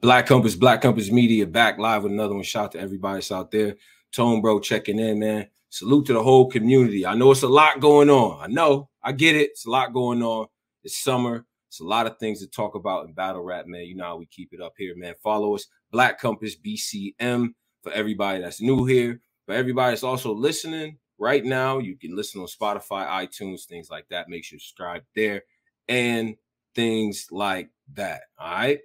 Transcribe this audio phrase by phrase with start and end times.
[0.00, 2.42] Black Compass, Black Compass Media, back live with another one.
[2.42, 3.76] Shout out to everybody that's out there.
[4.12, 5.46] Tone Bro checking in, man.
[5.68, 7.04] Salute to the whole community.
[7.04, 8.40] I know it's a lot going on.
[8.42, 9.50] I know, I get it.
[9.50, 10.46] It's a lot going on.
[10.82, 11.44] It's summer.
[11.68, 13.84] It's a lot of things to talk about in battle rap, man.
[13.84, 15.14] You know how we keep it up here, man.
[15.22, 19.20] Follow us, Black Compass BCM, for everybody that's new here.
[19.46, 24.08] For everybody that's also listening right now, you can listen on Spotify, iTunes, things like
[24.08, 24.30] that.
[24.30, 25.42] Make sure you subscribe there
[25.88, 26.36] and
[26.74, 28.22] things like that.
[28.38, 28.80] All right.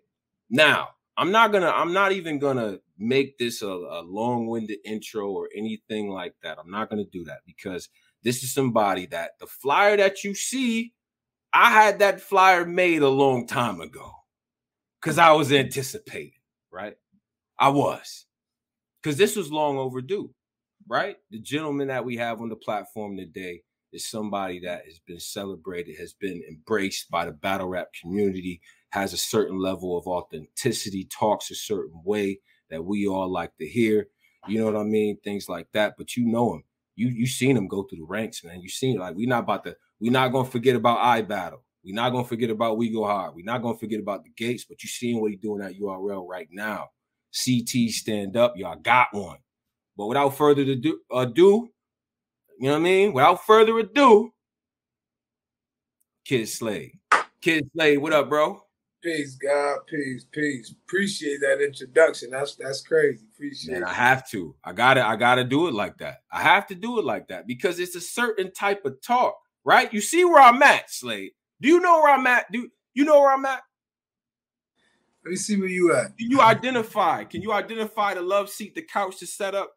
[0.49, 5.49] Now, I'm not gonna, I'm not even gonna make this a, a long-winded intro or
[5.55, 6.57] anything like that.
[6.59, 7.89] I'm not gonna do that because
[8.23, 10.93] this is somebody that the flyer that you see,
[11.53, 14.11] I had that flyer made a long time ago
[15.01, 16.33] because I was anticipating,
[16.71, 16.97] right?
[17.57, 18.25] I was
[19.01, 20.33] because this was long overdue,
[20.87, 21.15] right?
[21.31, 23.61] The gentleman that we have on the platform today
[23.93, 28.59] is somebody that has been celebrated, has been embraced by the battle rap community,
[28.95, 33.67] has a certain level of authenticity, talks a certain way that we all like to
[33.67, 34.07] hear.
[34.47, 35.17] You know what I mean?
[35.21, 35.95] Things like that.
[35.97, 36.63] But you know him.
[36.95, 38.61] You you seen him go through the ranks, man.
[38.61, 41.59] You seen like we're not about to we're not gonna forget about iBattle.
[41.83, 43.35] We're not gonna forget about We Go Hard.
[43.35, 46.25] We're not gonna forget about the gates, but you seeing what he's doing at URL
[46.25, 46.89] right now.
[47.33, 49.39] CT stand up, y'all got one.
[49.97, 51.69] But without further ado, ado
[52.57, 53.11] you know what I mean?
[53.11, 54.31] Without further ado,
[56.23, 56.97] Kid Slade.
[57.41, 58.64] Kid Slade, what up, bro?
[59.05, 59.77] Peace, God.
[59.85, 60.73] Peace, peace.
[60.87, 62.31] Appreciate that introduction.
[62.31, 63.23] That's that's crazy.
[63.35, 63.83] Appreciate it.
[63.83, 64.55] I have to.
[64.63, 66.23] I gotta, I gotta do it like that.
[66.31, 69.93] I have to do it like that because it's a certain type of talk, right?
[69.93, 71.33] You see where I'm at, Slade.
[71.61, 72.51] Do you know where I'm at?
[72.51, 73.61] Do you know where I'm at?
[75.23, 76.17] Let me see where you at.
[76.17, 77.25] Can you identify?
[77.25, 79.71] Can you identify the love seat, the couch to set up?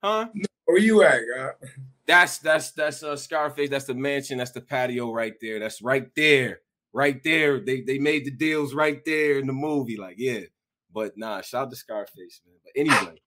[0.00, 0.28] Huh?
[0.66, 1.52] Where you at, God?
[2.06, 3.70] That's that's that's uh Scarface.
[3.70, 4.38] That's the mansion.
[4.38, 5.58] That's the patio right there.
[5.58, 6.60] That's right there,
[6.94, 7.60] right there.
[7.60, 9.98] They they made the deals right there in the movie.
[9.98, 10.40] Like yeah,
[10.94, 11.42] but nah.
[11.42, 12.56] Shout out to Scarface, man.
[12.64, 13.20] But anyway,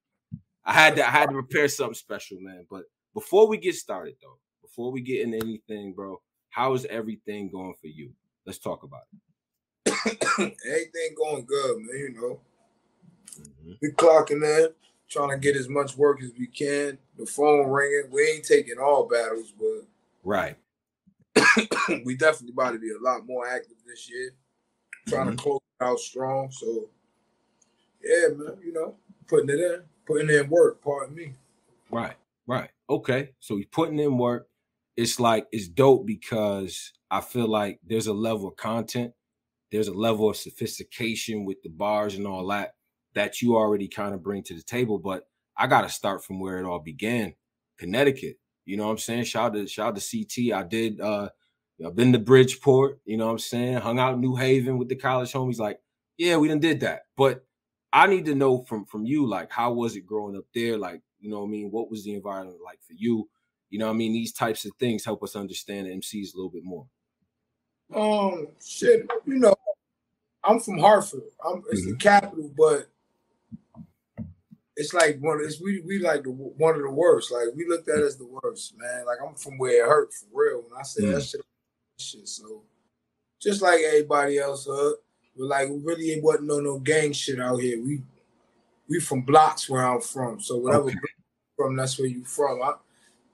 [0.66, 2.66] I had to I had to prepare something special, man.
[2.72, 6.20] But before we get started, though, before we get into anything, bro,
[6.50, 8.11] how is everything going for you?
[8.45, 9.20] Let's talk about it.
[10.39, 11.98] Everything going good, man.
[11.98, 12.39] You know,
[13.39, 13.78] Mhm.
[13.82, 14.73] we clocking in,
[15.10, 16.98] trying to get as much work as we can.
[17.17, 18.10] The phone ringing.
[18.11, 19.86] We ain't taking all battles, but
[20.23, 20.58] Right.
[22.05, 24.31] we definitely about to be a lot more active this year.
[25.08, 25.31] Trying Mhm.
[25.31, 26.52] to close out strong.
[26.52, 26.89] So
[28.03, 28.58] yeah, man.
[28.64, 28.95] You know,
[29.27, 30.81] putting it in, putting in work.
[30.81, 31.33] Pardon me.
[31.92, 32.15] Right,
[32.48, 32.70] right.
[32.89, 33.31] Okay.
[33.39, 34.48] So he's putting in work.
[34.95, 39.14] It's like it's dope because I feel like there's a level of content,
[39.71, 42.73] there's a level of sophistication with the bars and all that
[43.14, 44.99] that you already kind of bring to the table.
[44.99, 47.33] But I gotta start from where it all began,
[47.77, 48.37] Connecticut.
[48.67, 49.23] You know what I'm saying?
[49.23, 50.54] Shout out to shout out to CT.
[50.54, 51.30] I did uh
[51.86, 53.78] I've been to Bridgeport, you know what I'm saying?
[53.78, 55.60] Hung out in New Haven with the college homies.
[55.60, 55.80] Like,
[56.17, 57.04] yeah, we done did that.
[57.16, 57.45] But
[57.94, 60.78] I need to know from from you, like, how was it growing up there?
[60.78, 61.72] Like, you know what I mean?
[61.72, 63.30] What was the environment like for you?
[63.70, 64.14] You know what I mean?
[64.14, 66.88] These types of things help us understand the MCs a little bit more.
[67.95, 69.55] Um, shit, you know,
[70.44, 71.23] I'm from Hartford.
[71.45, 72.89] I'm it's the capital, but
[74.77, 75.39] it's like one.
[75.43, 77.32] It's we we like the one of the worst.
[77.32, 79.05] Like we looked at as the worst, man.
[79.05, 80.61] Like I'm from where it hurt for real.
[80.61, 81.42] When I say that shit,
[81.99, 82.27] shit.
[82.27, 82.61] So
[83.42, 84.92] just like everybody else, uh,
[85.37, 87.82] but like really it wasn't no no gang shit out here.
[87.83, 88.02] We
[88.87, 90.39] we from blocks where I'm from.
[90.39, 90.95] So whatever Okay.
[91.58, 92.61] from, that's where you from.
[92.61, 92.73] I,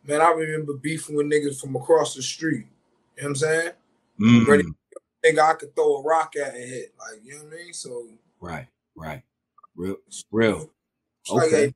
[0.05, 2.65] man, I remember beefing with niggas from across the street.
[3.17, 3.71] You know what I'm saying?
[4.19, 4.63] Mm, Ready-
[5.25, 6.93] Nigga, I could throw a rock at and hit.
[6.99, 7.73] Like, you know what I mean?
[7.73, 8.07] So
[8.41, 9.23] Right, right.
[9.75, 9.97] Real,
[10.31, 10.69] real.
[11.23, 11.73] It's like, Okay.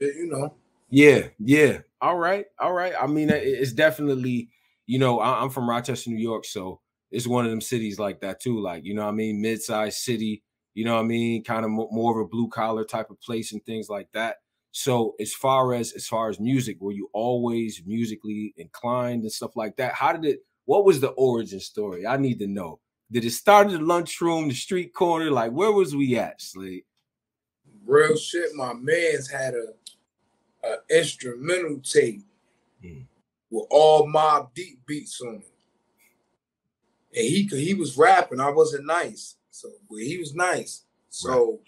[0.00, 0.54] you know,
[0.90, 1.78] Yeah, yeah.
[2.02, 2.92] All right, all right.
[3.00, 4.50] I mean, it's definitely,
[4.86, 6.80] you know, I- I'm from Rochester, New York, so
[7.10, 8.60] it's one of them cities like that too.
[8.60, 10.42] Like, you know, what I mean, mid-sized city.
[10.74, 13.52] You know, what I mean, kind of more of a blue collar type of place
[13.52, 14.36] and things like that.
[14.72, 19.54] So, as far as as far as music, were you always musically inclined and stuff
[19.56, 19.94] like that?
[19.94, 20.40] How did it?
[20.64, 22.06] What was the origin story?
[22.06, 22.80] I need to know.
[23.10, 25.30] Did it start at the lunchroom, the street corner?
[25.30, 26.84] Like, where was we at, Slade?
[27.84, 28.54] Real shit.
[28.54, 32.22] My man's had a, a instrumental tape
[32.84, 33.04] Mm.
[33.50, 35.46] with all Mobb Deep beats on it.
[37.16, 38.40] And he he was rapping.
[38.40, 39.36] I wasn't nice.
[39.50, 40.84] So but he was nice.
[41.10, 41.60] So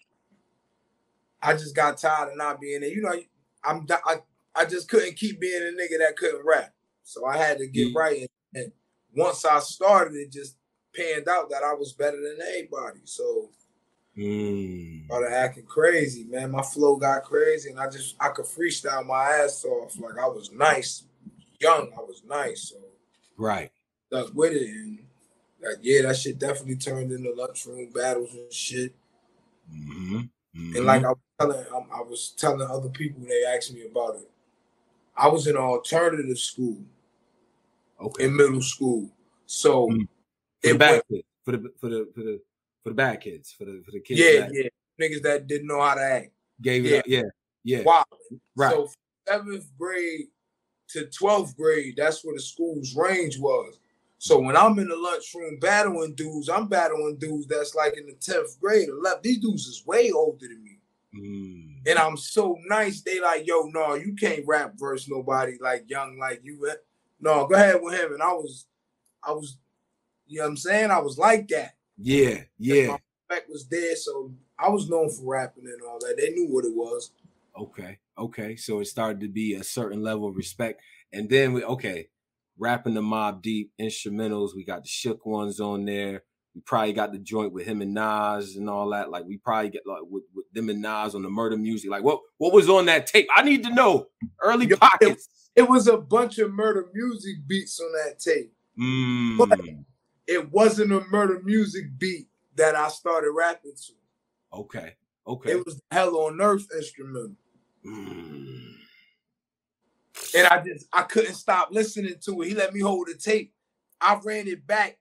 [1.40, 2.90] I just got tired of not being there.
[2.90, 3.14] You know,
[3.62, 4.16] I'm I,
[4.56, 6.72] I just couldn't keep being a nigga that couldn't rap.
[7.04, 7.98] So I had to get Yeah.
[8.00, 8.20] right.
[8.54, 8.72] And, and
[9.14, 10.56] once I started, it just
[10.96, 13.00] panned out that I was better than anybody.
[13.04, 13.50] So
[14.16, 15.06] Mm.
[15.06, 16.52] started acting crazy, man.
[16.52, 19.98] My flow got crazy, and I just I could freestyle my ass off.
[19.98, 21.04] Like I was nice,
[21.60, 21.90] young.
[21.96, 22.76] I was nice, so
[23.36, 23.72] Right.
[24.06, 24.68] stuck with it.
[24.68, 25.00] And
[25.60, 28.94] like, yeah, that shit definitely turned into lunchroom battles and shit.
[29.72, 30.16] Mm-hmm.
[30.16, 30.76] Mm-hmm.
[30.76, 34.30] And like I was telling, I was telling other people they asked me about it.
[35.16, 36.78] I was in an alternative school,
[38.00, 39.10] okay, in middle school.
[39.46, 40.02] So mm-hmm.
[40.62, 42.40] for the bad kids, for the for the for the
[42.84, 44.20] for the bad kids, for the for the kids.
[44.20, 44.68] Yeah, that, yeah,
[45.00, 46.30] niggas that didn't know how to act.
[46.62, 47.22] Gave it, yeah, up, yeah,
[47.64, 47.82] yeah.
[47.82, 48.04] Wow.
[48.54, 48.70] Right.
[48.70, 48.90] So
[49.26, 50.26] seventh grade
[50.90, 53.78] to twelfth grade, that's where the school's range was.
[54.18, 58.14] So when I'm in the lunchroom battling dudes, I'm battling dudes that's like in the
[58.14, 59.22] 10th grade or left.
[59.22, 60.78] These dudes is way older than me.
[61.14, 61.90] Mm.
[61.90, 63.02] And I'm so nice.
[63.02, 66.66] They like, yo, no, you can't rap verse nobody like young like you.
[67.20, 68.14] No, go ahead with him.
[68.14, 68.64] And I was,
[69.22, 69.58] I was,
[70.26, 70.90] you know what I'm saying?
[70.90, 71.74] I was like that.
[71.98, 72.86] Yeah, yeah.
[72.88, 72.98] My
[73.28, 73.96] respect was there.
[73.96, 76.16] So I was known for rapping and all that.
[76.18, 77.10] They knew what it was.
[77.56, 77.98] Okay.
[78.18, 78.56] Okay.
[78.56, 80.80] So it started to be a certain level of respect.
[81.12, 82.08] And then we okay,
[82.58, 84.54] rapping the Mobb Deep instrumentals.
[84.54, 86.24] We got the shook ones on there.
[86.54, 89.10] We probably got the joint with him and Nas and all that.
[89.10, 91.90] Like we probably get like with, with them and Nas on the murder music.
[91.90, 93.28] Like what what was on that tape?
[93.34, 94.08] I need to know.
[94.42, 95.28] Early pockets.
[95.54, 98.52] It, it was a bunch of murder music beats on that tape.
[98.78, 99.38] Mm.
[99.38, 99.60] But
[100.26, 103.92] it wasn't a murder music beat that I started rapping to.
[104.58, 104.94] Okay.
[105.26, 105.52] Okay.
[105.52, 107.36] It was Hell on Earth instrumental.
[107.84, 108.74] Mm.
[110.36, 112.48] And I just I couldn't stop listening to it.
[112.48, 113.52] He let me hold the tape.
[114.00, 114.98] I ran it back.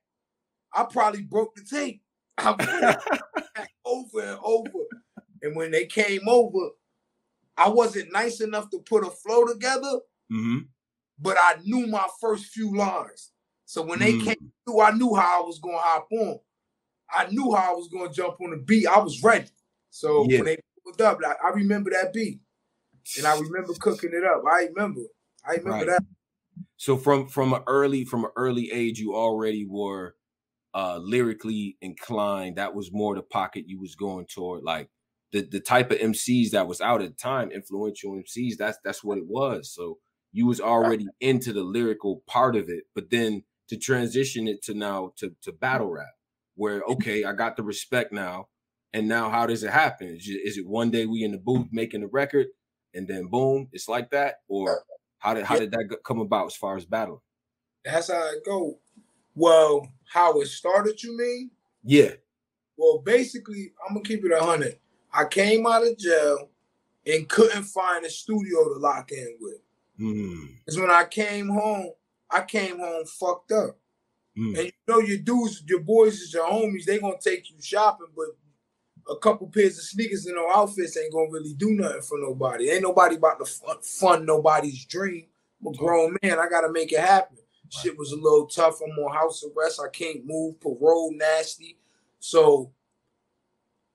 [0.73, 2.01] I probably broke the tape.
[2.37, 4.79] I it over and over.
[5.41, 6.69] And when they came over,
[7.57, 9.99] I wasn't nice enough to put a flow together,
[10.31, 10.59] mm-hmm.
[11.19, 13.32] but I knew my first few lines.
[13.73, 14.23] So when they mm.
[14.23, 16.39] came through, I knew how I was going to hop on.
[17.11, 18.85] I knew how I was going to jump on the beat.
[18.85, 19.47] I was ready.
[19.89, 20.37] So yeah.
[20.37, 22.39] when they pulled up, I, I remember that beat
[23.17, 24.43] and I remember cooking it up.
[24.47, 25.01] I remember.
[25.43, 25.87] I remember right.
[25.87, 26.05] that.
[26.77, 30.17] So from from an early from an early age, you already were
[30.75, 32.57] uh lyrically inclined.
[32.57, 34.91] That was more the pocket you was going toward, like
[35.31, 38.55] the the type of MCs that was out at the time, influential MCs.
[38.55, 39.73] That's that's what it was.
[39.73, 39.97] So
[40.31, 44.74] you was already into the lyrical part of it, but then to transition it to
[44.74, 46.13] now to to battle rap,
[46.56, 48.48] where okay, I got the respect now,
[48.94, 50.07] and now how does it happen?
[50.07, 52.48] Is it, is it one day we in the booth making the record?
[52.94, 54.83] and then boom, it's like that, or
[55.19, 57.19] how did how did that come about as far as battling?
[57.83, 58.80] That's how it go.
[59.36, 61.51] Well, how it started, you mean?
[61.83, 62.12] Yeah.
[62.77, 64.80] Well, basically, I'm gonna keep it a hundred.
[65.12, 66.50] I came out of jail
[67.06, 69.62] and couldn't find a studio to lock in with.
[70.00, 70.57] Mm.
[70.59, 71.92] Because when I came home,
[72.33, 73.77] I came home fucked up.
[74.38, 74.57] Mm.
[74.57, 78.07] And you know your dudes, your boys is your homies, they gonna take you shopping,
[78.15, 78.27] but
[79.09, 82.69] a couple pairs of sneakers and no outfits ain't gonna really do nothing for nobody.
[82.69, 85.27] Ain't nobody about to fund, fund nobody's dream.
[85.62, 86.39] I'm a grown man.
[86.39, 87.38] I gotta make it happen.
[87.38, 87.74] Right.
[87.83, 88.80] Shit was a little tough.
[88.81, 89.81] I'm on house arrest.
[89.83, 90.59] I can't move.
[90.59, 91.77] Parole nasty.
[92.19, 92.71] So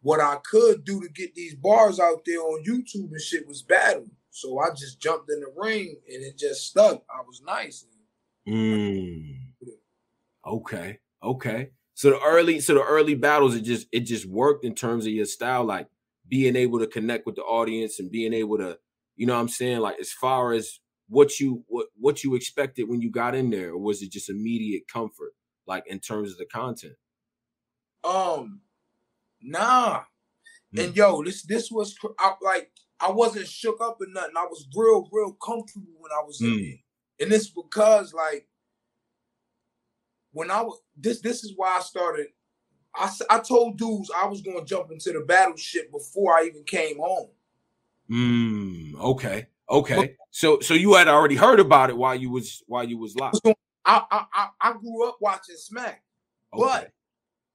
[0.02, 3.62] what I could do to get these bars out there on YouTube and shit was
[3.62, 4.06] battle.
[4.30, 7.02] So I just jumped in the ring and it just stuck.
[7.10, 7.84] I was nice.
[8.48, 9.34] Mm.
[10.46, 10.98] Okay.
[11.22, 11.70] Okay.
[11.94, 15.12] So the early, so the early battles, it just it just worked in terms of
[15.12, 15.88] your style, like
[16.28, 18.78] being able to connect with the audience and being able to,
[19.16, 20.78] you know, what I'm saying, like as far as
[21.08, 24.30] what you what what you expected when you got in there, or was it just
[24.30, 25.32] immediate comfort,
[25.66, 26.94] like in terms of the content?
[28.04, 28.60] Um,
[29.42, 30.02] nah.
[30.74, 30.84] Mm.
[30.84, 34.36] And yo, this this was I, like I wasn't shook up or nothing.
[34.36, 36.46] I was real real comfortable when I was mm.
[36.46, 36.62] in hmm.
[36.62, 36.78] there,
[37.20, 38.46] and it's because like
[40.32, 42.28] when I was this this is why I started.
[42.94, 46.64] I, I told dudes I was going to jump into the battleship before I even
[46.64, 47.28] came home.
[48.10, 50.16] Mm, okay, okay.
[50.30, 53.40] So so you had already heard about it while you was while you was locked.
[53.84, 56.02] I I I grew up watching Smack,
[56.54, 56.62] okay.
[56.62, 56.92] but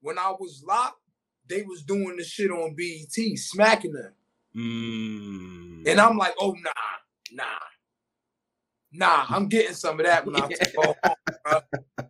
[0.01, 0.99] when I was locked,
[1.47, 4.13] they was doing the shit on BET, smacking them.
[4.55, 5.87] Mm.
[5.87, 6.71] And I'm like, oh nah,
[7.31, 7.43] nah,
[8.93, 11.61] Nah, I'm getting some of that when I go home.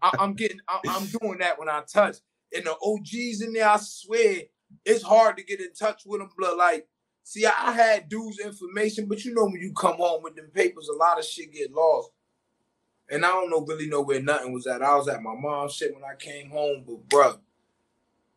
[0.01, 2.17] I, am getting, I, I'm doing that when I touch.
[2.53, 4.41] And the OGs in there, I swear,
[4.85, 6.29] it's hard to get in touch with them.
[6.37, 6.87] But like,
[7.23, 10.89] see, I had dudes' information, but you know when you come home with them papers,
[10.89, 12.11] a lot of shit get lost.
[13.09, 14.81] And I don't know really know where nothing was at.
[14.81, 17.35] I was at my mom's shit when I came home, but bro,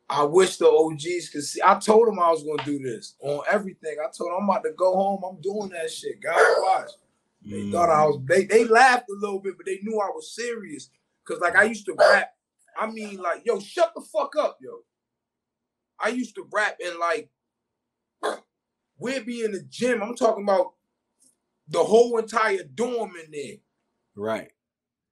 [0.08, 1.60] I wish the OGs could see.
[1.64, 3.96] I told them I was gonna do this on everything.
[4.00, 5.22] I told them I'm about to go home.
[5.24, 6.20] I'm doing that shit.
[6.20, 6.90] God watch.
[7.46, 7.72] They mm.
[7.72, 8.20] thought I was.
[8.26, 10.90] They they laughed a little bit, but they knew I was serious.
[11.24, 12.30] Cause like I used to rap.
[12.78, 14.80] I mean, like, yo, shut the fuck up, yo.
[15.98, 17.30] I used to rap and like
[18.98, 20.02] we'd be in the gym.
[20.02, 20.74] I'm talking about
[21.68, 23.56] the whole entire dorm in there.
[24.14, 24.50] Right.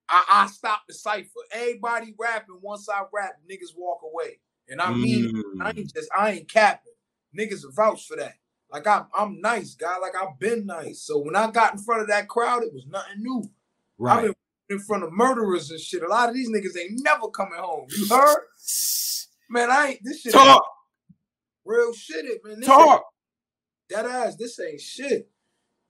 [0.08, 1.28] I, I stopped the cipher.
[1.52, 2.58] Everybody rapping.
[2.60, 4.40] Once I rap, niggas walk away.
[4.68, 5.62] And I mean, mm.
[5.62, 6.92] I ain't just I ain't capping.
[7.38, 8.34] niggas vouch for that.
[8.70, 9.98] Like I'm, I'm nice, guy.
[9.98, 11.02] Like I've been nice.
[11.02, 13.50] So when I got in front of that crowd, it was nothing new.
[13.98, 14.16] Right.
[14.16, 14.34] I've been
[14.70, 16.02] in front of murderers and shit.
[16.02, 17.86] A lot of these niggas ain't never coming home.
[17.96, 18.38] You heard?
[19.50, 20.32] Man, I ain't this shit.
[20.32, 20.64] Talk.
[21.64, 22.60] Real shit, it man.
[22.60, 23.04] This Talk.
[23.90, 25.30] That ass, this ain't shit.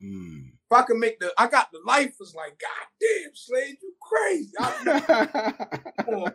[0.03, 0.49] Mm.
[0.49, 2.17] If I can make the, I got the life.
[2.19, 4.53] Was like, God damn, Slade, you crazy.
[4.59, 5.55] I,
[6.09, 6.35] on,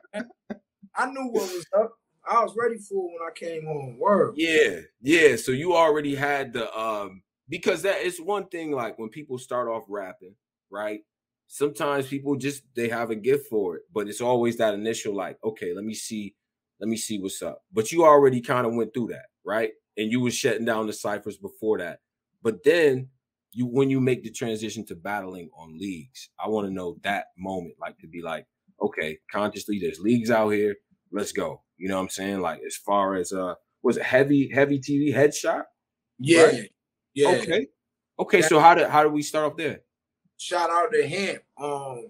[0.96, 1.94] I knew what was up.
[2.30, 3.98] I was ready for it when I came home.
[4.00, 4.36] Word.
[4.38, 5.36] Yeah, yeah.
[5.36, 8.72] So you already had the um because that is one thing.
[8.72, 10.36] Like when people start off rapping,
[10.72, 11.02] right?
[11.48, 15.38] Sometimes people just they have a gift for it, but it's always that initial like,
[15.44, 16.36] okay, let me see,
[16.80, 17.64] let me see what's up.
[17.74, 19.72] But you already kind of went through that, right?
[19.98, 22.00] And you was shutting down the ciphers before that.
[22.44, 23.10] But then
[23.52, 27.26] you when you make the transition to battling on leagues, I want to know that
[27.36, 28.46] moment, like to be like,
[28.80, 30.76] okay, consciously, there's leagues out here,
[31.12, 31.62] let's go.
[31.78, 32.42] You know what I'm saying?
[32.42, 35.64] Like as far as uh was it heavy, heavy TV headshot?
[36.20, 36.44] Yeah.
[36.44, 36.72] Right?
[37.14, 37.30] Yeah.
[37.30, 37.68] Okay.
[38.20, 38.42] Okay.
[38.42, 39.82] so how did how did we start off there?
[40.38, 41.40] Shout out to him.
[41.58, 42.10] Um,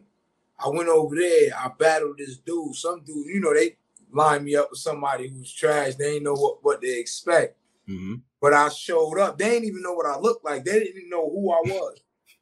[0.60, 2.76] I went over there, I battled this dude.
[2.76, 3.78] Some dude, you know, they
[4.12, 5.96] lined me up with somebody who's trash.
[5.96, 7.58] They ain't know what, what they expect.
[7.88, 8.16] Mm-hmm.
[8.42, 9.38] But I showed up.
[9.38, 10.64] They didn't even know what I looked like.
[10.64, 12.00] They didn't even know who I was.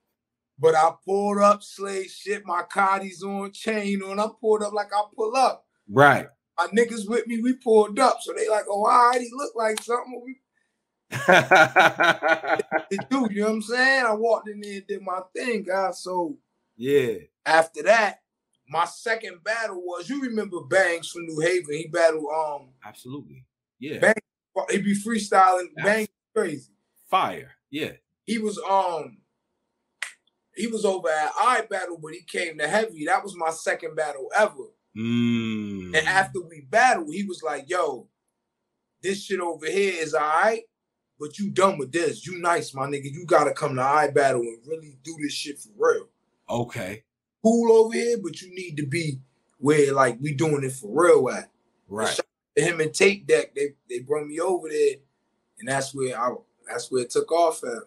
[0.59, 4.19] but I pulled up, slave shit, my Cardi's on, chain on.
[4.19, 5.65] I pulled up like I pull up.
[5.89, 8.17] Right my niggas with me, we pulled up.
[8.21, 10.21] So they like, oh, all right, he look like something.
[10.25, 10.37] We
[13.09, 14.05] do, you know what I'm saying?
[14.05, 16.01] I walked in there and did my thing, guys.
[16.01, 16.37] So
[16.75, 17.13] yeah.
[17.45, 18.19] After that,
[18.69, 21.75] my second battle was you remember Bangs from New Haven.
[21.75, 23.45] He battled um absolutely.
[23.79, 23.99] Yeah.
[23.99, 24.15] Bang
[24.69, 26.71] he be freestyling Bang crazy.
[27.09, 27.51] Fire.
[27.69, 27.93] Yeah.
[28.25, 29.17] He was um
[30.55, 33.05] he was over at iBattle, but he came to heavy.
[33.05, 34.71] That was my second battle ever.
[34.97, 35.95] Mm.
[35.95, 38.07] And after we battled, he was like, yo,
[39.01, 40.63] this shit over here is all right,
[41.19, 42.25] but you done with this.
[42.25, 43.11] You nice, my nigga.
[43.11, 46.07] You gotta come to iBattle and really do this shit for real.
[46.49, 47.03] Okay.
[47.43, 49.19] Cool over here, but you need to be
[49.59, 51.51] where like we doing it for real at.
[51.87, 52.19] Right.
[52.55, 54.95] Him and Tape Deck, they they brought me over there,
[55.59, 56.33] and that's where I
[56.67, 57.83] that's where it took off at.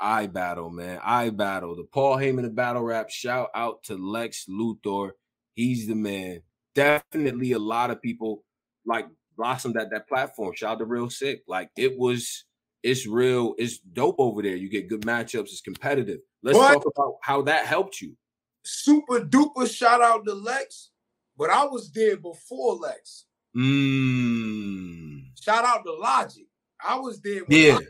[0.00, 0.98] iBattle, man.
[0.98, 1.76] iBattle.
[1.76, 3.10] The Paul Heyman of battle rap.
[3.10, 5.12] Shout out to Lex Luthor.
[5.60, 6.40] He's the man.
[6.74, 8.44] Definitely a lot of people
[8.86, 10.54] like blossomed at that platform.
[10.54, 11.42] Shout out to Real Sick.
[11.46, 12.46] Like it was,
[12.82, 14.56] it's real, it's dope over there.
[14.56, 16.20] You get good matchups, it's competitive.
[16.42, 16.72] Let's what?
[16.72, 18.16] talk about how that helped you.
[18.64, 20.92] Super duper shout out to Lex,
[21.36, 23.26] but I was there before Lex.
[23.54, 25.24] Mm.
[25.42, 26.46] Shout out to Logic.
[26.82, 27.80] I was there yeah.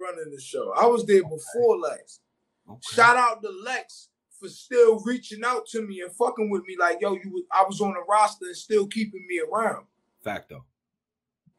[0.00, 0.72] running the show.
[0.74, 2.20] I was there before Lex.
[2.66, 2.80] Okay.
[2.94, 4.07] Shout out to Lex
[4.38, 6.76] for still reaching out to me and fucking with me.
[6.78, 9.86] Like, yo, you, I was on the roster and still keeping me around.
[10.22, 10.64] Facto.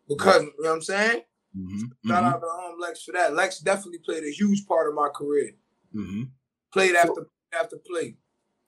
[0.07, 1.21] Because you know what I'm saying.
[1.57, 1.79] Mm-hmm.
[1.79, 2.25] Shout mm-hmm.
[2.25, 3.33] out to um, Lex for that.
[3.33, 5.51] Lex definitely played a huge part of my career.
[5.95, 6.23] Mm-hmm.
[6.71, 8.15] Played after so, after play.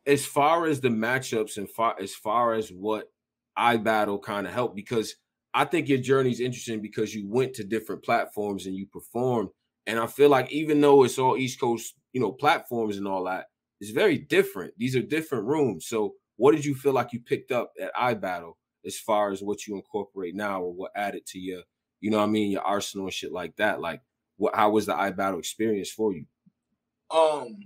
[0.06, 3.12] As far as the matchups and far as far as what
[3.58, 5.15] iBattle kind of helped because
[5.53, 9.50] I think your journey is interesting because you went to different platforms and you performed.
[9.86, 13.25] And I feel like even though it's all East Coast, you know, platforms and all
[13.25, 13.48] that,
[13.81, 14.73] it's very different.
[14.77, 15.88] These are different rooms.
[15.88, 18.53] So, what did you feel like you picked up at iBattle
[18.85, 21.61] as far as what you incorporate now or what added to your,
[22.00, 23.81] you know what I mean, your arsenal and shit like that?
[23.81, 24.01] Like,
[24.38, 26.25] what how was the iBattle experience for you?
[27.09, 27.57] Um,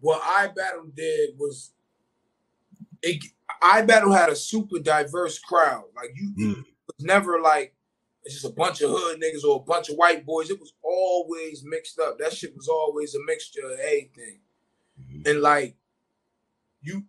[0.00, 1.72] what iBattle did was
[3.02, 3.22] it.
[3.62, 5.84] iBattle had a super diverse crowd.
[5.94, 6.64] Like you, mm.
[6.86, 7.74] was never like
[8.24, 10.50] it's just a bunch of hood niggas or a bunch of white boys.
[10.50, 12.18] It was always mixed up.
[12.18, 14.40] That shit was always a mixture of everything.
[15.00, 15.28] Mm-hmm.
[15.28, 15.76] And like
[16.82, 17.04] you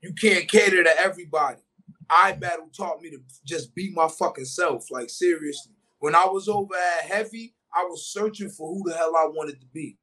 [0.00, 1.60] you can't cater to everybody.
[2.08, 4.90] iBattle taught me to just be my fucking self.
[4.90, 5.72] Like seriously.
[5.98, 9.60] When I was over at Heavy, I was searching for who the hell I wanted
[9.60, 9.96] to be.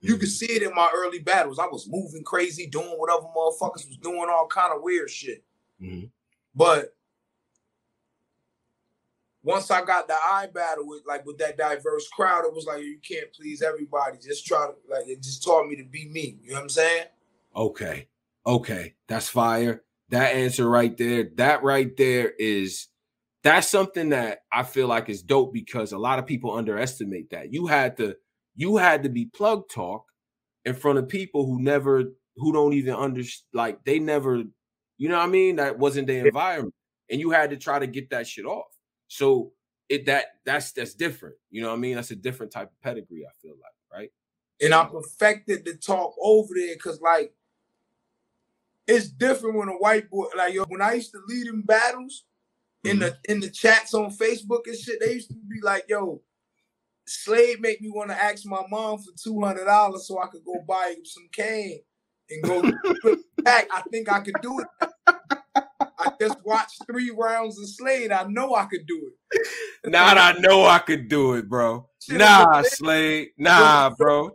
[0.00, 0.20] You mm-hmm.
[0.20, 1.58] could see it in my early battles.
[1.58, 5.42] I was moving crazy, doing whatever motherfuckers was doing, all kind of weird shit.
[5.80, 6.06] Mm-hmm.
[6.54, 6.95] But
[9.46, 12.98] once I got the iBattle with like with that diverse crowd, it was like you
[13.00, 14.18] can't please everybody.
[14.20, 16.38] Just try to like it just taught me to be me.
[16.42, 17.04] You know what I'm saying?
[17.54, 18.08] Okay.
[18.44, 18.94] Okay.
[19.06, 19.84] That's fire.
[20.08, 22.88] That answer right there, that right there is
[23.44, 27.52] that's something that I feel like is dope because a lot of people underestimate that.
[27.52, 28.16] You had to
[28.56, 30.06] you had to be plug talk
[30.64, 32.02] in front of people who never
[32.36, 34.42] who don't even understand like they never
[34.98, 35.56] you know what I mean?
[35.56, 36.74] That wasn't their environment.
[37.08, 38.75] And you had to try to get that shit off.
[39.08, 39.52] So
[39.88, 41.36] it that that's that's different.
[41.50, 41.94] You know what I mean?
[41.96, 44.10] That's a different type of pedigree, I feel like, right?
[44.60, 47.32] And I perfected the talk over there because like
[48.86, 52.24] it's different when a white boy like yo, when I used to lead in battles,
[52.84, 53.00] in mm-hmm.
[53.00, 56.22] the in the chats on Facebook and shit, they used to be like, "Yo,
[57.06, 60.44] Slade make me want to ask my mom for two hundred dollars so I could
[60.44, 61.80] go buy some cane
[62.30, 62.62] and go
[63.42, 63.68] back.
[63.72, 64.90] I think I could do it.
[66.06, 68.12] I just watched three rounds of Slade.
[68.12, 69.90] I know I could do it.
[69.90, 71.88] Not I know I could do it, bro.
[72.00, 73.28] Shit nah, Slade.
[73.38, 74.30] Nah, bro.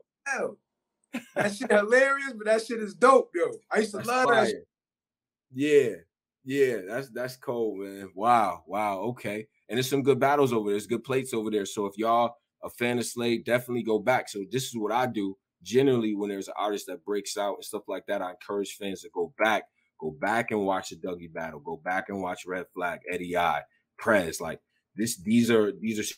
[1.35, 3.51] That shit hilarious, but that shit is dope, yo.
[3.71, 4.45] I used to that's love fire.
[4.45, 4.49] that.
[4.49, 4.67] Shit.
[5.53, 5.95] Yeah,
[6.45, 8.09] yeah, that's that's cold, man.
[8.15, 9.47] Wow, wow, okay.
[9.67, 10.73] And there's some good battles over there.
[10.73, 11.65] There's good plates over there.
[11.65, 14.29] So if y'all a fan of Slade, definitely go back.
[14.29, 17.63] So this is what I do generally when there's an artist that breaks out and
[17.65, 18.21] stuff like that.
[18.21, 19.63] I encourage fans to go back,
[20.01, 23.61] go back and watch the Dougie battle, go back and watch Red Flag, Eddie I,
[23.97, 24.41] Prez.
[24.41, 24.59] Like
[24.95, 26.15] this, these are these are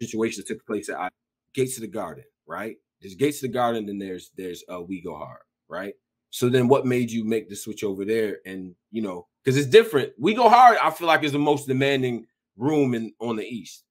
[0.00, 1.12] situations that took place at
[1.54, 2.76] Gates of the Garden, right?
[3.00, 5.94] There's Gates of the Garden, and there's there's uh, We Go Hard, right?
[6.30, 8.38] So then, what made you make the switch over there?
[8.44, 10.12] And you know, because it's different.
[10.18, 13.84] We Go Hard, I feel like is the most demanding room in on the East.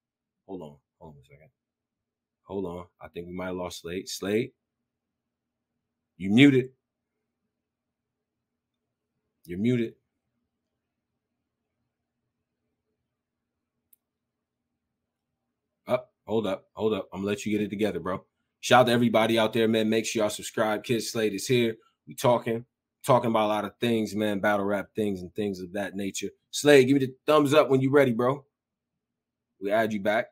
[0.48, 1.50] Hold on, hold on a second.
[2.44, 2.86] Hold on.
[3.02, 4.08] I think we might have lost Slade.
[4.08, 4.52] Slade,
[6.18, 6.70] you muted.
[9.46, 9.94] You're muted.
[15.88, 17.10] Up, oh, hold up, hold up.
[17.14, 18.24] I'm gonna let you get it together, bro.
[18.60, 19.90] Shout out to everybody out there, man.
[19.90, 20.84] Make sure y'all subscribe.
[20.84, 21.76] Kid Slade is here.
[22.08, 22.66] We talking,
[23.06, 24.40] talking about a lot of things, man.
[24.40, 26.30] Battle rap things and things of that nature.
[26.50, 28.44] Slade, give me the thumbs up when you're ready, bro.
[29.62, 30.28] We add you back.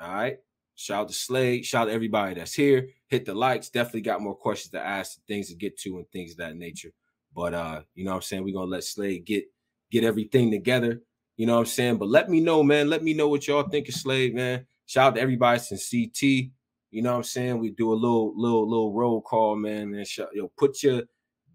[0.00, 0.38] All right.
[0.74, 1.64] Shout out to Slade.
[1.64, 2.88] Shout out to everybody that's here.
[3.08, 3.68] Hit the likes.
[3.70, 6.92] Definitely got more questions to ask, things to get to, and things of that nature.
[7.34, 8.44] But uh, you know what I'm saying?
[8.44, 9.44] We're gonna let Slade get
[9.90, 11.02] get everything together.
[11.36, 11.98] You know what I'm saying?
[11.98, 12.90] But let me know, man.
[12.90, 14.66] Let me know what y'all think of Slade, man.
[14.86, 16.50] Shout out to everybody since CT.
[16.90, 17.58] You know what I'm saying?
[17.58, 19.94] We do a little little little roll call, man.
[19.94, 21.02] And shout, yo, put your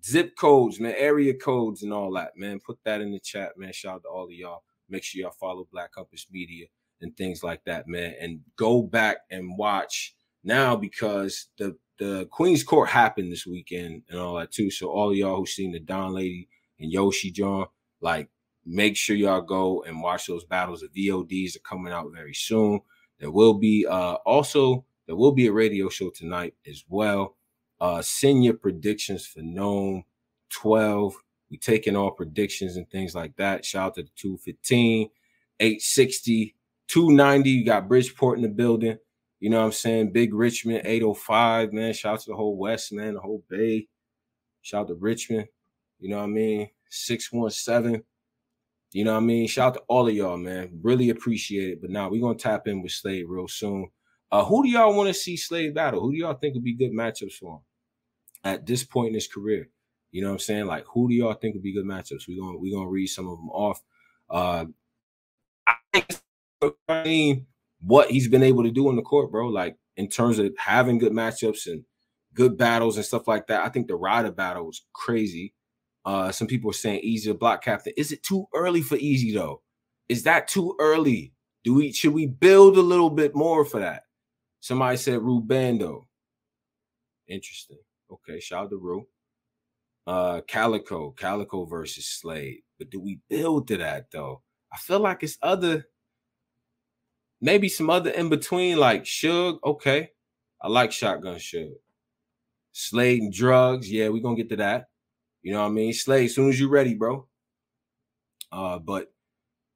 [0.05, 2.59] zip codes, man, area codes and all that, man.
[2.65, 3.73] Put that in the chat, man.
[3.73, 4.63] Shout out to all of y'all.
[4.89, 6.67] Make sure y'all follow Black Compass Media
[7.01, 8.15] and things like that, man.
[8.19, 14.19] And go back and watch now because the the Queen's Court happened this weekend and
[14.19, 14.71] all that too.
[14.71, 17.67] So all y'all who seen the Don Lady and Yoshi John,
[18.01, 18.29] like
[18.65, 20.81] make sure y'all go and watch those battles.
[20.81, 22.81] The VODs are coming out very soon.
[23.19, 27.35] There will be uh also there will be a radio show tonight as well.
[27.79, 30.03] Uh send your predictions for NOME
[30.49, 31.15] 12.
[31.49, 33.63] We taking all predictions and things like that.
[33.63, 35.09] Shout out to the 215,
[35.59, 36.55] 860,
[36.87, 38.97] 290, you got Bridgeport in the building.
[39.43, 40.13] You know what I'm saying?
[40.13, 41.91] Big Richmond, 805, man.
[41.91, 43.89] Shout out to the whole West, man, the whole Bay.
[44.61, 45.47] Shout out to Richmond.
[45.99, 46.69] You know what I mean?
[46.89, 48.03] 617.
[48.93, 49.45] You know what I mean?
[49.49, 50.79] Shout out to all of y'all, man.
[50.81, 51.81] Really appreciate it.
[51.81, 53.89] But now we're gonna tap in with Slade real soon.
[54.31, 55.99] Uh, who do y'all want to see Slade battle?
[55.99, 57.61] Who do y'all think would be good matchups for him
[58.45, 59.67] at this point in his career?
[60.11, 60.67] You know what I'm saying?
[60.67, 62.29] Like, who do y'all think would be good matchups?
[62.29, 63.83] We're gonna we're gonna read some of them off.
[64.29, 64.67] Uh
[65.67, 67.43] I think
[67.85, 69.47] what he's been able to do in the court, bro.
[69.47, 71.83] Like in terms of having good matchups and
[72.33, 73.63] good battles and stuff like that.
[73.63, 75.53] I think the Ryder battle was crazy.
[76.05, 77.93] Uh, some people are saying Eazy the Block Captain.
[77.95, 79.61] Is it too early for Eazy though?
[80.09, 81.33] Is that too early?
[81.63, 84.03] Do we should we build a little bit more for that?
[84.59, 86.05] Somebody said Rubando.
[87.27, 87.79] Interesting.
[88.11, 89.05] Okay, shout out to Ru.
[90.05, 92.59] Uh Calicoe, Calicoe versus Slade.
[92.77, 94.41] But do we build to that though?
[94.73, 95.85] I feel like it's other
[97.43, 99.59] Maybe some other in between, like Suge.
[99.65, 100.11] Okay.
[100.61, 101.73] I like Shotgun Suge.
[102.71, 103.91] Slade and drugs.
[103.91, 104.85] Yeah, we're gonna get to that.
[105.41, 105.91] You know what I mean?
[105.91, 107.27] Slade, as soon as you're ready, bro.
[108.49, 109.11] Uh, but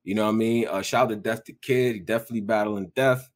[0.05, 0.65] you know what I mean?
[0.65, 1.95] Uh, shout out to Death the Kid.
[1.95, 3.29] He definitely battling death.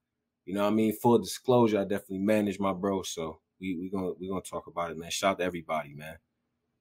[0.45, 0.95] You know what I mean?
[1.01, 3.03] Full disclosure, I definitely manage my bro.
[3.03, 5.11] So we we gonna we gonna talk about it, man.
[5.11, 6.15] Shout out to everybody, man.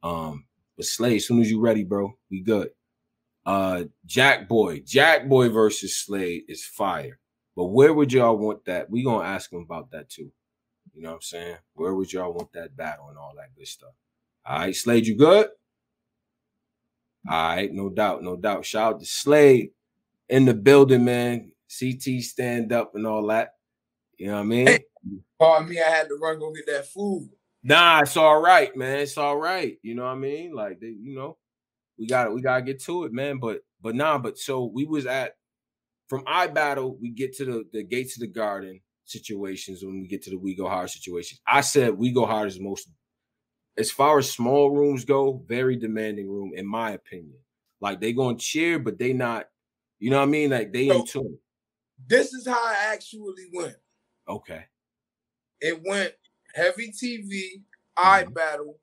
[0.04, 0.44] Um,
[0.76, 2.70] but Slade, as soon as you're ready, bro, we good.
[3.44, 7.18] Uh Jack Boy, Jack Boy versus Slade is fire.
[7.56, 8.90] But where would y'all want that?
[8.90, 10.30] We gonna ask him about that too.
[10.94, 11.56] You know what I'm saying?
[11.74, 13.94] Where would y'all want that battle and all that good stuff?
[14.46, 15.48] All right, Slade, you good?
[17.28, 18.64] All right, no doubt, no doubt.
[18.64, 19.70] Shout out to Slade
[20.28, 21.52] in the building, man.
[21.78, 23.54] CT stand up and all that.
[24.16, 24.66] You know what I mean?
[24.66, 24.84] Hey,
[25.38, 27.30] pardon me, I had to run go get that food.
[27.62, 29.00] Nah, it's all right, man.
[29.00, 29.76] It's all right.
[29.82, 30.54] You know what I mean?
[30.54, 31.36] Like, they, you know,
[31.98, 33.38] we got to we gotta get to it, man.
[33.38, 35.34] But but nah, but so we was at
[36.10, 40.22] from iBattle, we get to the, the gates of the garden situations when we get
[40.24, 41.40] to the we go hard situations.
[41.46, 42.88] I said we go hard is most
[43.78, 47.38] as far as small rooms go, very demanding room, in my opinion.
[47.80, 49.46] Like they gonna cheer, but they not,
[50.00, 50.50] you know what I mean?
[50.50, 51.38] Like they so, in tune.
[52.08, 53.76] This is how it actually went.
[54.28, 54.64] Okay.
[55.60, 56.12] It went
[56.54, 57.62] heavy TV,
[57.96, 58.32] I mm-hmm.
[58.32, 58.80] battle,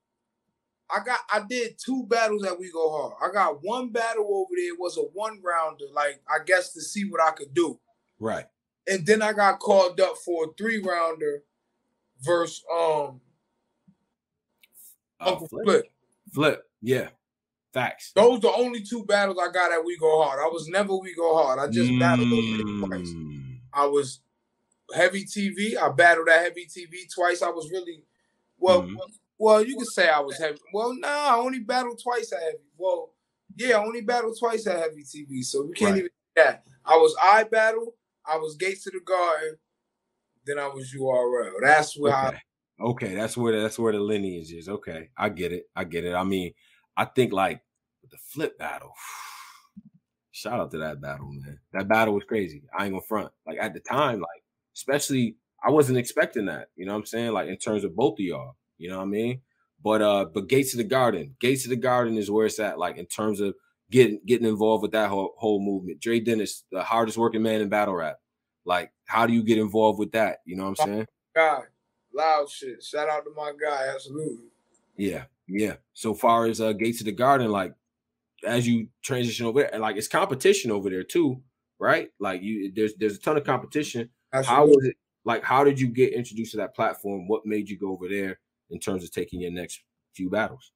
[0.90, 3.14] I got I did two battles at We Go Hard.
[3.22, 6.82] I got one battle over there it was a one rounder, like I guess to
[6.82, 7.80] see what I could do.
[8.20, 8.46] Right.
[8.88, 11.44] And then I got called up for a three rounder
[12.22, 13.22] versus um
[15.20, 15.66] uh, Uncle Flip.
[15.66, 15.92] Flip.
[16.34, 17.10] Flip, yeah.
[17.74, 18.12] Facts.
[18.16, 20.40] Those the only two battles I got at We Go Hard.
[20.40, 21.60] I was never We Go Hard.
[21.60, 22.00] I just mm.
[22.00, 23.14] battled over twice.
[23.74, 24.22] I was
[24.96, 25.78] heavy TV.
[25.78, 27.42] I battled at heavy TV twice.
[27.42, 28.04] I was really
[28.58, 28.84] well.
[28.84, 28.96] Mm.
[29.40, 30.58] Well, you could say I was heavy.
[30.74, 32.58] Well, no, nah, I only battled twice at heavy.
[32.78, 33.12] Well,
[33.56, 36.00] yeah, I only battled twice at heavy TV, so we can't right.
[36.00, 36.64] even that.
[36.86, 37.94] I was iBattle.
[38.26, 39.58] I was Gates to the Garden.
[40.46, 41.54] Then I was URL.
[41.62, 42.38] That's where okay.
[42.38, 42.42] I.
[42.80, 44.70] Okay, that's where that's where the lineage is.
[44.70, 45.64] Okay, I get it.
[45.76, 46.14] I get it.
[46.14, 46.54] I mean,
[46.96, 47.62] I think like
[48.10, 48.94] the flip battle.
[50.32, 51.60] Shout out to that battle, man.
[51.74, 52.64] That battle was crazy.
[52.78, 53.32] I ain't gonna front.
[53.48, 54.44] Like at the time, like
[54.76, 56.68] especially, I wasn't expecting that.
[56.76, 57.32] You know what I'm saying?
[57.32, 58.56] Like in terms of both of y'all.
[58.78, 59.42] You know what I mean?
[59.84, 62.80] But uh, but Gates of the Garden, Gates of the Garden is where it's at.
[62.80, 63.56] Like in terms of
[63.92, 66.00] getting getting involved with that whole whole movement.
[66.00, 68.18] Dre Dennis, the hardest working man in battle rap.
[68.66, 70.40] Like, how do you get involved with that?
[70.46, 71.08] You know what I'm saying?
[71.36, 71.64] God,
[72.14, 72.84] loud shit.
[72.84, 73.88] Shout out to my guy.
[73.94, 74.46] Absolutely.
[74.98, 75.76] Yeah, yeah.
[75.94, 77.74] So far as uh, Gates of the Garden, like
[78.46, 81.42] as you transition over there, like it's competition over there too,
[81.80, 82.10] right?
[82.20, 84.10] Like you, there's there's a ton of competition.
[84.34, 84.56] Absolutely.
[84.56, 84.98] How was it?
[85.24, 87.28] Like, how did you get introduced to that platform?
[87.28, 88.40] What made you go over there?
[88.70, 89.82] In terms of taking your next
[90.14, 90.72] few battles?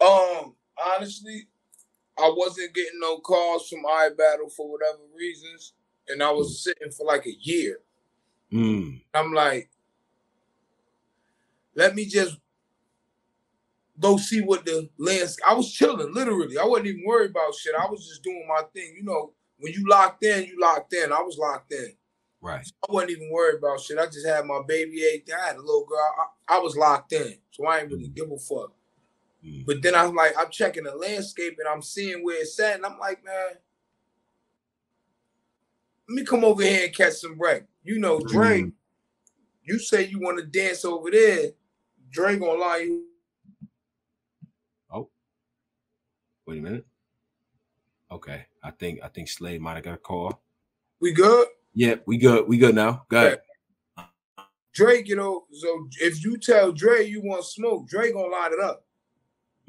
[0.00, 0.54] Um,
[0.96, 1.48] honestly,
[2.18, 5.74] I wasn't getting no calls from iBattle for whatever reasons,
[6.08, 6.56] and I was mm.
[6.56, 7.78] sitting for like a year.
[8.52, 9.02] Mm.
[9.14, 9.70] I'm like,
[11.74, 12.36] let me just
[13.98, 15.44] go see what the landscape.
[15.46, 16.58] I was chilling, literally.
[16.58, 17.74] I wasn't even worried about shit.
[17.78, 18.94] I was just doing my thing.
[18.96, 21.12] You know, when you locked in, you locked in.
[21.12, 21.92] I was locked in.
[22.42, 22.66] Right.
[22.66, 23.98] So I wasn't even worried about shit.
[23.98, 25.30] I just had my baby eight.
[25.32, 25.98] I had a little girl.
[26.18, 28.14] I, I was locked in, so I ain't really mm.
[28.14, 28.72] give a fuck.
[29.42, 29.64] Mm.
[29.64, 32.84] But then I'm like, I'm checking the landscape and I'm seeing where it's at, and
[32.84, 33.54] I'm like, man,
[36.08, 37.62] let me come over here and catch some break.
[37.82, 38.72] You know, Dre, mm.
[39.64, 41.52] you say you want to dance over there.
[42.10, 43.06] Dre gonna lie you.
[44.90, 45.08] Oh,
[46.44, 46.86] wait a minute.
[48.10, 50.42] Okay, I think I think Slade might have got a call.
[51.00, 51.46] We good?
[51.72, 52.46] Yeah, we good.
[52.46, 53.06] We good now.
[53.08, 53.40] Go ahead.
[54.72, 58.60] Drake, you know, so if you tell Dre you want smoke, Dre gonna light it
[58.60, 58.84] up.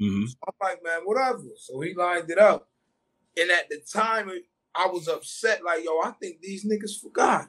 [0.00, 0.26] Mm-hmm.
[0.26, 1.42] So I'm like, man, whatever.
[1.58, 2.68] So he lined it up.
[3.38, 4.30] And at the time,
[4.74, 7.48] I was upset, like, yo, I think these niggas forgot.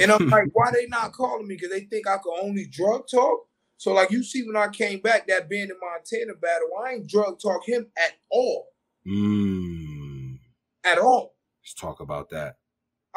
[0.00, 1.54] And I'm like, why they not calling me?
[1.54, 3.46] Because they think I can only drug talk.
[3.78, 7.40] So, like, you see, when I came back, that Bandit Montana battle, I ain't drug
[7.40, 8.66] talk him at all.
[9.06, 10.38] Mm.
[10.84, 11.36] At all.
[11.62, 12.56] Let's talk about that.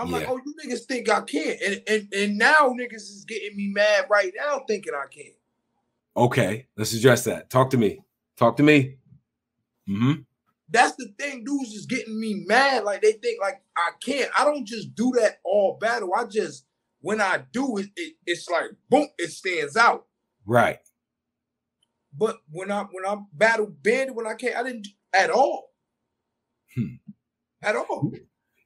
[0.01, 0.17] I'm yeah.
[0.17, 1.61] like, oh, you niggas think I can't.
[1.61, 5.35] And, and and now niggas is getting me mad right now thinking I can't.
[6.17, 7.49] Okay, let's address that.
[7.49, 7.99] Talk to me.
[8.35, 8.95] Talk to me.
[9.87, 10.21] Mm-hmm.
[10.69, 12.83] That's the thing, dudes is getting me mad.
[12.83, 14.31] Like they think like I can't.
[14.37, 16.13] I don't just do that all battle.
[16.15, 16.65] I just
[17.01, 20.07] when I do it, it it's like boom, it stands out.
[20.45, 20.79] Right.
[22.17, 25.71] But when I when I battle bandit when I can't, I didn't at all.
[26.75, 26.95] Hmm.
[27.61, 28.11] At all.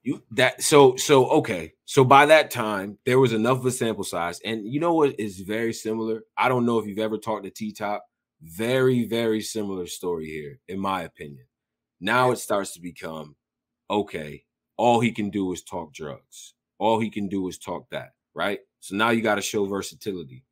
[0.05, 1.73] You that so so okay.
[1.85, 5.19] So by that time, there was enough of a sample size, and you know what
[5.19, 6.21] is very similar.
[6.37, 8.05] I don't know if you've ever talked to T Top.
[8.39, 11.47] Very very similar story here, in my opinion.
[11.99, 13.35] Now it starts to become
[13.89, 14.43] okay.
[14.77, 16.53] All he can do is talk drugs.
[16.77, 18.59] All he can do is talk that, right?
[18.81, 20.43] So now you got to show versatility.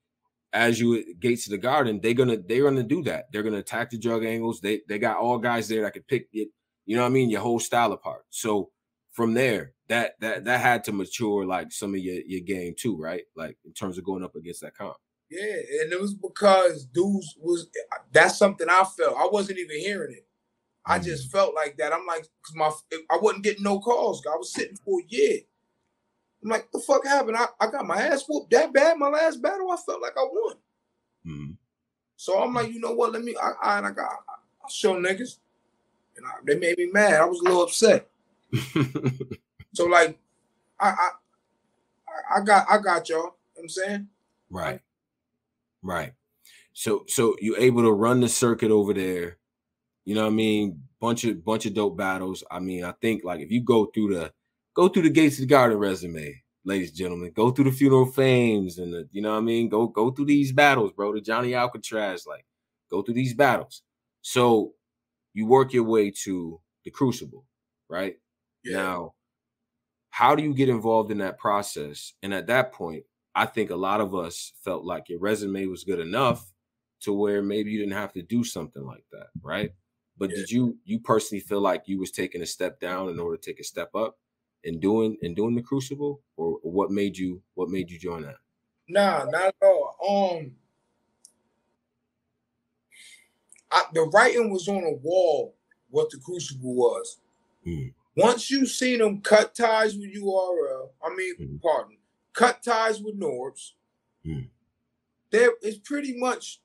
[0.52, 3.26] As you uh, gates of the garden, they're gonna they're gonna do that.
[3.32, 4.62] They're gonna attack the drug angles.
[4.62, 6.48] They they got all guys there that could pick it.
[6.88, 7.30] You know what I mean?
[7.30, 8.24] Your whole style apart.
[8.32, 8.72] So
[9.14, 12.98] from there, that that that had to mature like some of your your game too,
[12.98, 13.24] right?
[13.36, 14.98] Like in terms of going up against that comp.
[15.30, 17.68] Yeah, and it was because dudes was
[18.12, 19.16] that's something I felt.
[19.18, 20.28] I wasn't even hearing it.
[20.86, 21.04] I mm.
[21.04, 21.94] just felt like that.
[21.94, 22.72] I'm like, cause my
[23.10, 24.22] I wasn't getting no calls.
[24.26, 25.40] I was sitting for a year.
[26.44, 27.38] I'm like, the fuck happened?
[27.38, 28.98] I, I got my ass whooped that bad.
[28.98, 30.56] My last battle, I felt like I won.
[31.26, 31.56] Mm.
[32.18, 33.14] So I'm like, you know what?
[33.14, 33.36] Let me.
[33.42, 35.38] I I, I got I show niggas,
[36.18, 37.22] and I, they made me mad.
[37.22, 38.10] I was a little upset.
[39.74, 40.18] so like,
[40.80, 41.10] I, I
[42.38, 43.18] I got I got y'all.
[43.18, 44.08] You know I'm saying
[44.50, 44.82] right,
[45.82, 46.14] right.
[46.74, 49.38] So so you able to run the circuit over there.
[50.06, 50.84] You know what I mean?
[51.00, 52.44] Bunch of bunch of dope battles.
[52.50, 54.34] I mean, I think like if you go through the
[54.74, 58.06] go through the gates of the garden resume, ladies and gentlemen, go through the funeral
[58.06, 59.70] fames and the you know what I mean.
[59.70, 61.14] Go go through these battles, bro.
[61.14, 62.46] The Johnny Alcatraz, like
[62.90, 63.84] go through these battles.
[64.22, 64.74] So
[65.34, 67.46] you work your way to the Crucible,
[67.90, 68.18] right?
[68.64, 68.78] Yeah.
[68.78, 69.14] Now,
[70.10, 72.14] how do you get involved in that process?
[72.22, 73.04] And at that point,
[73.36, 76.52] I think a lot of us felt like your resume was good enough
[77.02, 79.72] to where maybe you didn't have to do something like that, right?
[80.18, 80.38] But yeah.
[80.38, 83.52] did you you personally feel like you was taking a step down in order to
[83.52, 84.18] take a step up
[84.64, 88.22] in doing in doing the crucible, or, or what made you what made you join
[88.22, 88.38] that?
[88.88, 90.38] Nah, not at all.
[90.40, 90.52] Um,
[93.72, 95.56] I, the writing was on a wall.
[95.90, 97.20] What the crucible was.
[97.68, 97.94] Mm.
[98.16, 101.62] Once you've seen them cut ties with URL, I mean, mm.
[101.62, 101.98] pardon,
[102.34, 103.74] cut ties with Norbes.
[104.26, 104.48] Mm.
[105.32, 106.62] There is pretty much,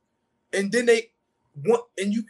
[0.52, 1.10] and then they
[1.64, 2.24] want, and you,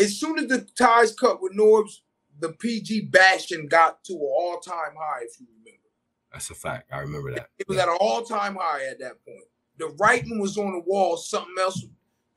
[0.00, 2.02] as soon as the ties cut with Norbes,
[2.38, 5.22] the PG bashing got to an all time high.
[5.22, 5.88] If you remember,
[6.32, 6.90] that's a fact.
[6.92, 7.48] I remember that.
[7.58, 7.84] It was yeah.
[7.84, 9.44] at an all time high at that point.
[9.78, 11.16] The writing was on the wall.
[11.16, 11.84] Something else,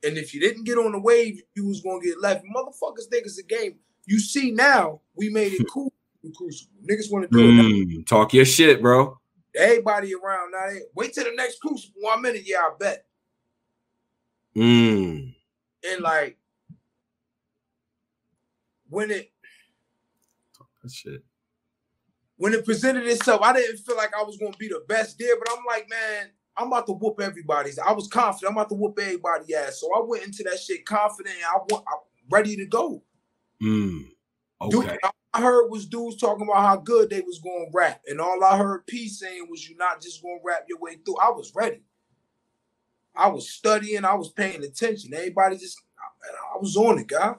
[0.02, 2.44] and if you didn't get on the wave, you was gonna get left.
[2.44, 3.76] Motherfuckers think it's a game.
[4.06, 5.92] You see now, we made it cool.
[6.36, 6.72] Crucible.
[6.90, 8.06] Niggas want to do mm, it.
[8.06, 9.18] Talk your shit, bro.
[9.54, 10.70] Everybody around now.
[10.70, 12.00] They, wait till the next Crucible.
[12.00, 13.04] One minute, yeah, I bet.
[14.56, 15.34] Mm.
[15.86, 16.38] And like
[18.88, 19.30] when it
[20.84, 21.24] that shit.
[22.36, 25.36] When it presented itself, I didn't feel like I was gonna be the best there,
[25.38, 27.78] but I'm like, man, I'm about to whoop everybody's.
[27.78, 28.50] I was confident.
[28.50, 29.80] I'm about to whoop everybody ass.
[29.80, 31.36] So I went into that shit confident.
[31.44, 33.02] I want, I'm ready to go.
[33.64, 34.08] Mm.
[34.60, 34.70] Okay.
[34.70, 34.98] Dude,
[35.32, 38.42] I heard was dudes talking about how good they was going to rap, and all
[38.44, 41.30] I heard P saying was, "You're not just going to rap your way through." I
[41.30, 41.80] was ready.
[43.16, 44.04] I was studying.
[44.04, 45.14] I was paying attention.
[45.14, 47.34] Everybody just, I, I was on it, guy.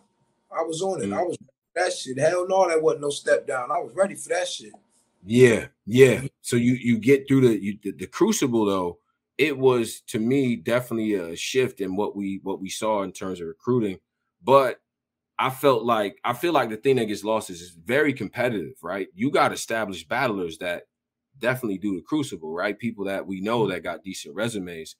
[0.51, 1.07] I was on it.
[1.07, 1.17] Mm.
[1.17, 1.37] I was
[1.75, 2.19] that shit.
[2.19, 3.71] Hell no, that wasn't no step down.
[3.71, 4.73] I was ready for that shit.
[5.25, 6.21] Yeah, yeah.
[6.41, 8.99] So you you get through the you, the, the crucible though.
[9.37, 13.41] It was to me definitely a shift in what we what we saw in terms
[13.41, 13.99] of recruiting,
[14.43, 14.79] but
[15.37, 18.75] I felt like I feel like the thing that gets lost is it's very competitive,
[18.81, 19.07] right?
[19.13, 20.83] You got established battlers that
[21.37, 22.77] definitely do the crucible, right?
[22.77, 23.71] People that we know mm-hmm.
[23.71, 24.95] that got decent resumes.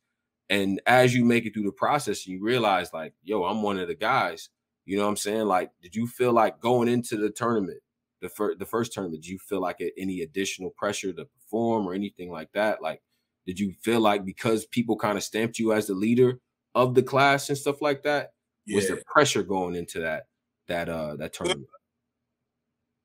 [0.49, 3.87] And as you make it through the process, you realize like, yo, I'm one of
[3.87, 4.49] the guys.
[4.85, 5.45] You know what I'm saying?
[5.45, 7.79] Like, did you feel like going into the tournament,
[8.21, 11.93] the first the first tournament, did you feel like any additional pressure to perform or
[11.93, 12.81] anything like that?
[12.81, 13.01] Like,
[13.47, 16.39] did you feel like because people kind of stamped you as the leader
[16.75, 18.31] of the class and stuff like that,
[18.65, 18.75] yeah.
[18.75, 20.28] was the pressure going into that
[20.67, 21.67] that uh that tournament?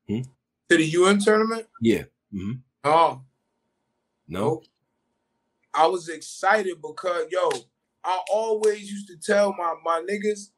[0.09, 0.23] Hmm?
[0.69, 1.67] To the UN tournament?
[1.81, 2.05] Yeah.
[2.33, 2.53] Mm-hmm.
[2.85, 3.23] Oh.
[4.29, 4.63] No.
[5.75, 7.51] I was excited because yo,
[8.05, 10.51] I always used to tell my my niggas,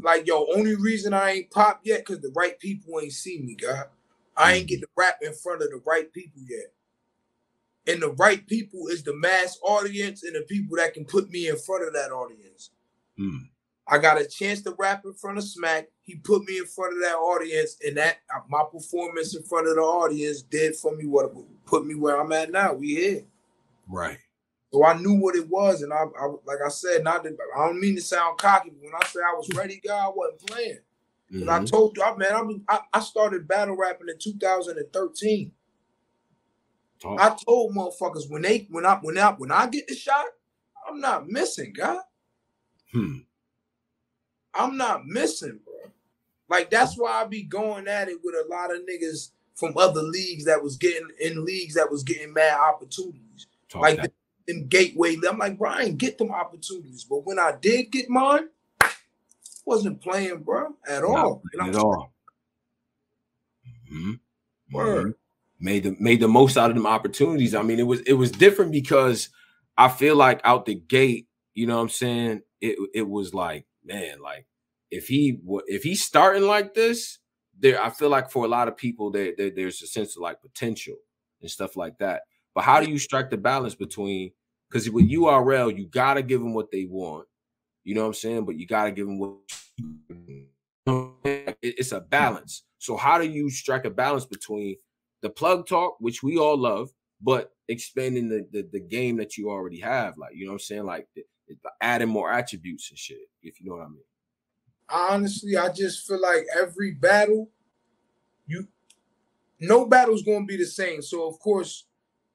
[0.00, 3.54] like, yo, only reason I ain't popped yet because the right people ain't see me,
[3.54, 3.86] God.
[4.36, 4.68] I ain't mm-hmm.
[4.68, 6.72] get the rap in front of the right people yet.
[7.88, 11.48] And the right people is the mass audience and the people that can put me
[11.48, 12.70] in front of that audience.
[13.18, 13.48] Mm.
[13.90, 15.88] I got a chance to rap in front of Smack.
[16.02, 19.68] He put me in front of that audience, and that uh, my performance in front
[19.68, 21.32] of the audience did for me what
[21.64, 22.74] put me where I'm at now.
[22.74, 23.24] We here,
[23.88, 24.18] right?
[24.72, 27.66] So I knew what it was, and I, I like I said, not that, I
[27.66, 30.46] don't mean to sound cocky, but when I say I was ready, God, I wasn't
[30.46, 30.78] playing.
[31.32, 31.50] Mm-hmm.
[31.50, 35.52] I told you, man, I, I started battle rapping in 2013.
[37.00, 37.20] Talk.
[37.20, 40.24] I told motherfuckers when they when I when I when I get the shot,
[40.88, 42.00] I'm not missing, God.
[42.92, 43.18] Hmm.
[44.58, 45.90] I'm not missing, bro.
[46.48, 50.02] Like that's why I be going at it with a lot of niggas from other
[50.02, 53.46] leagues that was getting in leagues that was getting mad opportunities.
[53.68, 54.12] Talk like the,
[54.46, 57.04] in Gateway, I'm like, Brian, get them opportunities.
[57.04, 58.48] But when I did get mine,
[59.68, 61.42] wasn't playing, bro, at all.
[61.60, 62.12] at all.
[63.92, 64.12] Mm-hmm.
[64.72, 65.06] Word.
[65.06, 65.10] Mm-hmm.
[65.60, 67.54] Made the made the most out of them opportunities.
[67.54, 69.28] I mean, it was it was different because
[69.76, 72.42] I feel like out the gate, you know what I'm saying?
[72.60, 74.46] It it was like man, like
[74.90, 77.18] if he if he's starting like this,
[77.58, 80.22] there I feel like for a lot of people there, there there's a sense of
[80.22, 80.96] like potential
[81.40, 82.22] and stuff like that.
[82.54, 84.32] But how do you strike the balance between
[84.70, 87.26] because with URL you gotta give them what they want,
[87.84, 88.44] you know what I'm saying?
[88.44, 89.34] But you gotta give them what
[91.62, 92.10] it's a mm.
[92.10, 92.64] balance.
[92.78, 94.76] So how do you strike a balance between
[95.22, 99.50] the plug talk, which we all love, but expanding the, the, the game that you
[99.50, 101.08] already have, like you know what I'm saying, like
[101.80, 104.02] adding more attributes and shit, if you know what I mean.
[104.90, 107.50] Honestly, I just feel like every battle,
[108.46, 108.66] you
[109.60, 111.02] no battle's gonna be the same.
[111.02, 111.84] So of course,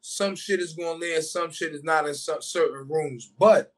[0.02, 3.32] some shit is gonna land, some shit is not in some certain rooms.
[3.40, 3.74] But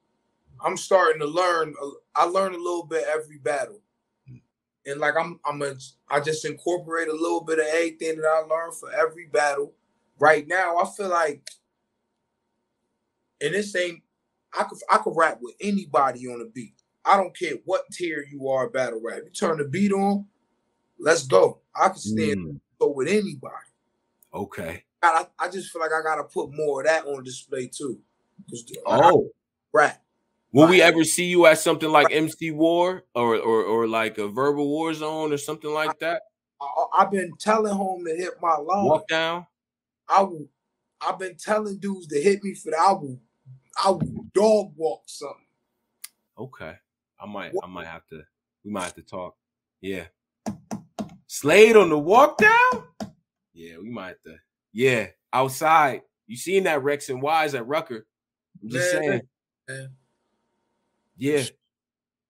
[0.64, 1.74] I'm starting to learn.
[2.16, 3.82] I learn a little bit every battle,
[4.86, 5.76] and like I'm, I'm a,
[6.10, 9.74] I just incorporate a little bit of everything that I learned for every battle.
[10.18, 11.46] Right now, I feel like,
[13.42, 14.02] and this ain't
[14.58, 16.82] I could I could rap with anybody on a beat.
[17.04, 19.20] I don't care what tier you are battle rap.
[19.24, 20.26] You turn the beat on,
[20.98, 21.60] let's go.
[21.76, 22.60] I can stand mm.
[22.80, 23.54] go with anybody.
[24.34, 24.84] Okay.
[25.04, 28.00] I, I just feel like I gotta put more of that on display too.
[28.86, 29.30] Oh,
[29.72, 30.02] rap.
[30.52, 34.28] Will we ever see you at something like MC War or or or like a
[34.28, 36.22] verbal war zone or something like that?
[36.62, 38.86] I, have been telling home to hit my line.
[38.86, 39.46] Walk down.
[40.08, 40.48] I will.
[41.02, 43.20] I've been telling dudes to hit me for the album.
[43.84, 45.38] I will dog walk something.
[46.38, 46.76] Okay,
[47.20, 47.54] I might.
[47.64, 48.22] I might have to.
[48.64, 49.36] We might have to talk.
[49.82, 50.06] Yeah.
[51.28, 52.84] Slade on the walk down.
[53.54, 54.36] Yeah, we might have to.
[54.74, 56.02] Yeah, outside.
[56.28, 58.06] You seen that Rex and Wise at Rucker?
[58.62, 59.22] I'm just man, saying.
[59.68, 59.90] Man.
[61.18, 61.44] Yeah,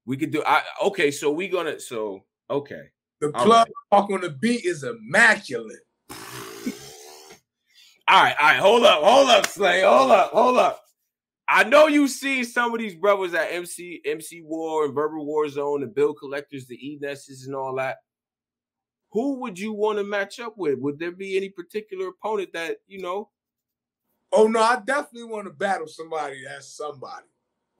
[0.05, 0.43] we could do.
[0.45, 1.11] I okay.
[1.11, 1.79] So we gonna.
[1.79, 2.91] So okay.
[3.21, 3.67] The plug right.
[3.91, 5.79] talk on the beat is immaculate.
[8.07, 10.84] All right, all right, hold up, hold up, Slay, hold up, hold up.
[11.47, 15.47] I know you see some of these brothers at MC MC War and Verbal War
[15.47, 17.97] Zone and Bill Collectors, the E Nesses and all that.
[19.11, 20.79] Who would you want to match up with?
[20.79, 23.29] Would there be any particular opponent that you know?
[24.31, 27.27] Oh no, I definitely want to battle somebody that's somebody.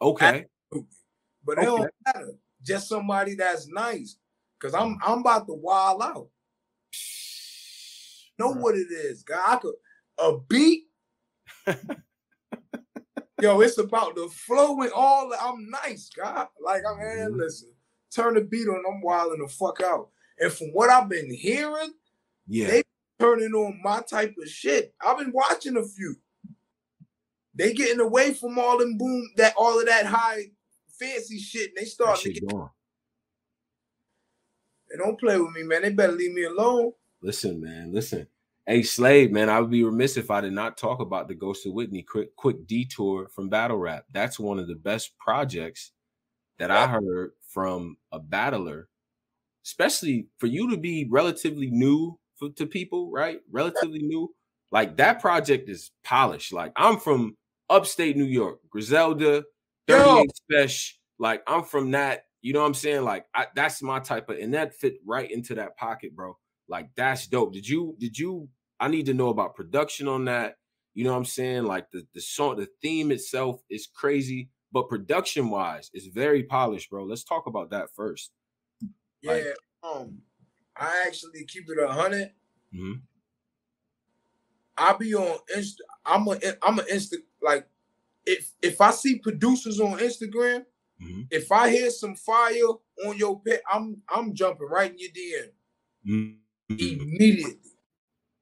[0.01, 0.45] Okay.
[1.43, 2.33] But it don't matter.
[2.63, 4.17] Just somebody that's nice.
[4.61, 6.27] Cause I'm I'm about to wild out.
[8.37, 9.41] Know what it is, guy.
[9.45, 9.75] I could
[10.17, 10.83] a beat.
[13.41, 15.31] Yo, it's about the flow and all.
[15.39, 16.47] I'm nice, God.
[16.63, 17.39] Like I'm man, mm-hmm.
[17.39, 17.69] listen,
[18.13, 20.09] turn the beat on, I'm wilding the fuck out.
[20.39, 21.93] And from what I've been hearing,
[22.47, 22.83] yeah, they
[23.19, 24.93] turning on my type of shit.
[25.05, 26.15] I've been watching a few.
[27.53, 30.45] They getting away from all them boom that all of that high
[30.97, 32.47] fancy shit, and they start to get.
[32.47, 32.69] Going.
[34.89, 35.81] They don't play with me, man.
[35.81, 36.93] They better leave me alone.
[37.21, 37.91] Listen, man.
[37.91, 38.27] Listen.
[38.67, 41.67] Hey, Slade, man, I would be remiss if I did not talk about the Ghost
[41.67, 44.05] of Whitney quick, quick detour from Battle Rap.
[44.11, 45.91] That's one of the best projects
[46.57, 48.87] that I heard from a battler,
[49.63, 53.39] especially for you to be relatively new for, to people, right?
[53.51, 54.33] Relatively new.
[54.71, 56.51] Like that project is polished.
[56.51, 57.37] Like I'm from
[57.69, 59.43] upstate New York, Griselda,
[59.87, 60.93] 38 Spesh.
[61.19, 63.03] Like I'm from that, you know what I'm saying?
[63.03, 66.35] Like I, that's my type of, and that fit right into that pocket, bro.
[66.67, 67.53] Like that's dope.
[67.53, 68.49] Did you did you
[68.79, 70.57] I need to know about production on that.
[70.93, 71.63] You know what I'm saying?
[71.63, 76.89] Like the the song, the theme itself is crazy, but production wise, it's very polished,
[76.89, 77.03] bro.
[77.03, 78.31] Let's talk about that first.
[79.21, 79.43] Yeah, like,
[79.83, 80.19] um,
[80.75, 82.31] I actually keep it a 100
[82.73, 82.93] mm-hmm.
[84.77, 85.79] I'll be on Insta.
[86.05, 87.67] I'm a I'm an Insta like
[88.25, 90.65] if if I see producers on Instagram,
[91.01, 91.21] mm-hmm.
[91.31, 92.53] if I hear some fire
[93.05, 95.49] on your pet, I'm I'm jumping right in your DM
[96.07, 96.73] mm-hmm.
[96.77, 97.59] immediately.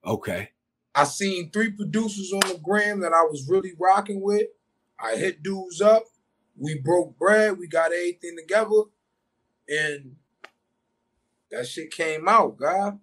[0.05, 0.49] Okay.
[0.95, 4.47] I seen three producers on the gram that I was really rocking with.
[4.99, 6.03] I hit dudes up.
[6.57, 7.57] We broke bread.
[7.57, 8.83] We got everything together,
[9.67, 10.15] and
[11.49, 12.99] that shit came out, God.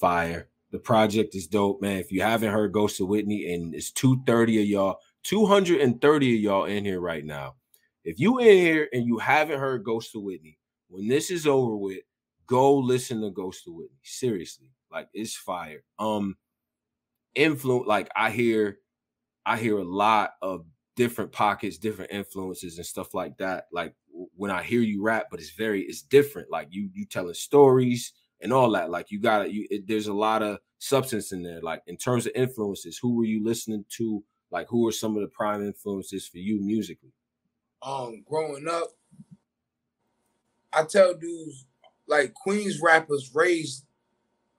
[0.00, 0.48] Fire.
[0.72, 1.98] The project is dope, man.
[1.98, 6.64] If you haven't heard Ghost of Whitney, and it's 230 of y'all, 230 of y'all
[6.64, 7.54] in here right now.
[8.04, 11.76] If you in here and you haven't heard Ghost of Whitney, when this is over
[11.76, 12.00] with,
[12.46, 13.98] go listen to Ghost of Whitney.
[14.02, 14.66] Seriously.
[14.92, 15.82] Like it's fire.
[15.98, 16.36] Um
[17.34, 18.78] influence like I hear
[19.44, 20.64] I hear a lot of
[20.96, 23.66] different pockets, different influences and stuff like that.
[23.72, 23.94] Like
[24.36, 26.50] when I hear you rap, but it's very it's different.
[26.50, 28.90] Like you you telling stories and all that.
[28.90, 31.60] Like you got you it, there's a lot of substance in there.
[31.60, 34.22] Like in terms of influences, who were you listening to?
[34.50, 37.12] Like who are some of the prime influences for you musically?
[37.80, 38.88] Um, growing up,
[40.72, 41.66] I tell dudes
[42.06, 43.86] like Queens rappers raised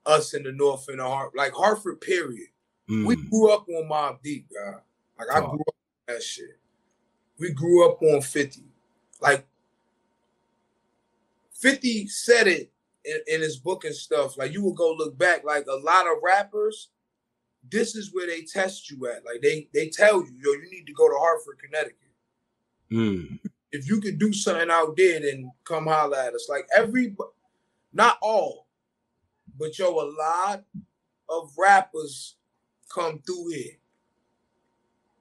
[0.06, 2.48] us in the North and the Hart, like Hartford, period.
[2.88, 3.06] Mm.
[3.06, 4.80] We grew up on Mobb Deep, God.
[5.18, 5.74] Like I grew up
[6.08, 6.58] on that shit.
[7.38, 8.62] We grew up on 50.
[9.20, 9.46] Like
[11.54, 12.70] 50 said it
[13.04, 14.36] in, in his book and stuff.
[14.36, 16.88] Like you will go look back, like a lot of rappers,
[17.70, 19.24] this is where they test you at.
[19.24, 21.96] Like they they tell you, yo, you need to go to Hartford, Connecticut.
[22.92, 23.38] Mm.
[23.72, 26.48] If you could do something out there, then come holler at us.
[26.48, 27.16] Like every,
[27.92, 28.63] not all,
[29.58, 30.64] but yo, a lot
[31.28, 32.36] of rappers
[32.92, 33.78] come through here.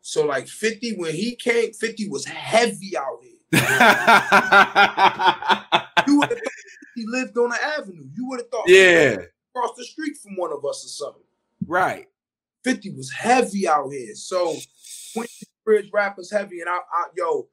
[0.02, 3.32] So like 50, when he came, 50 was heavy out here.
[6.08, 6.52] you would have thought
[6.96, 8.08] he lived on the avenue.
[8.14, 9.18] You would have thought yeah
[9.56, 11.24] across the street from one of us or something.
[11.66, 12.08] Right.
[12.64, 14.16] 50 was heavy out here.
[14.16, 14.56] So
[15.66, 16.62] Bridge rappers heavy.
[16.62, 17.48] And I, I yo,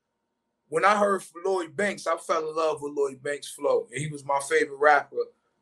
[0.69, 3.87] when I heard Lloyd Banks, I fell in love with Lloyd Banks' flow.
[3.93, 5.17] And he was my favorite rapper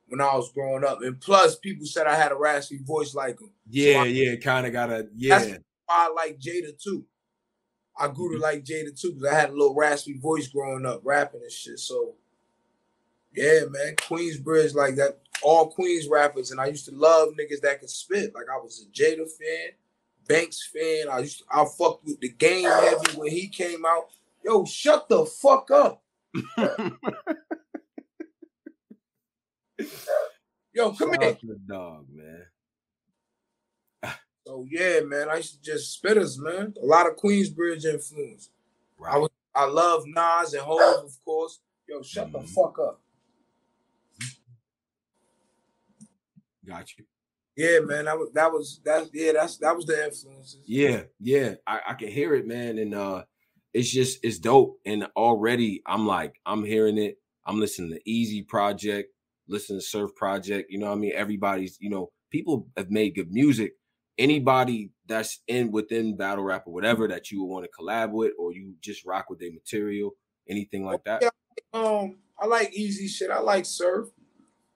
[0.09, 1.03] when I was growing up.
[1.03, 3.51] And plus, people said I had a raspy voice like him.
[3.69, 5.39] Yeah, so I, yeah, kind of got a yeah.
[5.39, 5.51] That's
[5.87, 7.05] why I like Jada too.
[7.99, 8.43] I grew to mm-hmm.
[8.43, 11.79] like Jada too because I had a little raspy voice growing up, rapping and shit.
[11.79, 12.15] So,
[13.35, 15.19] yeah, man, Queensbridge like that.
[15.43, 18.35] All Queens rappers, and I used to love niggas that could spit.
[18.35, 19.71] Like I was a Jada fan,
[20.27, 21.09] Banks fan.
[21.11, 24.09] I used to, I fucked with the game heavy when he came out.
[24.45, 26.03] Yo, shut the fuck up.
[30.75, 31.37] Yo, come Shout here.
[31.43, 32.45] the dog, man.
[34.47, 36.73] So yeah, man, I used to just spitters, man.
[36.83, 38.51] A lot of Queensbridge influence.
[39.07, 41.61] I was I love Nas and Hov, of course.
[41.89, 42.49] Yo, shut the Mhm.
[42.55, 43.01] fuck up.
[46.67, 47.05] Got you.
[47.57, 48.05] Yeah, man.
[48.07, 50.63] That was that was that yeah, that's that was the influences.
[50.65, 51.55] Yeah, yeah.
[51.67, 52.79] I, I can hear it, man.
[52.79, 53.25] And uh
[53.75, 54.79] it's just it's dope.
[54.87, 57.19] And already I'm like, I'm hearing it.
[57.45, 59.13] I'm listening to Eazy Project,
[59.49, 60.71] listening to Surf Project.
[60.71, 61.13] You know what I mean?
[61.15, 63.73] Everybody's, you know, people have made good music.
[64.19, 68.33] Anybody that's in within battle rap or whatever that you would want to collab with,
[68.39, 70.11] or you just rock with their material,
[70.49, 71.23] anything like that.
[71.23, 71.31] Yeah.
[71.73, 73.31] Um, I like Eazy shit.
[73.31, 74.09] I like surf.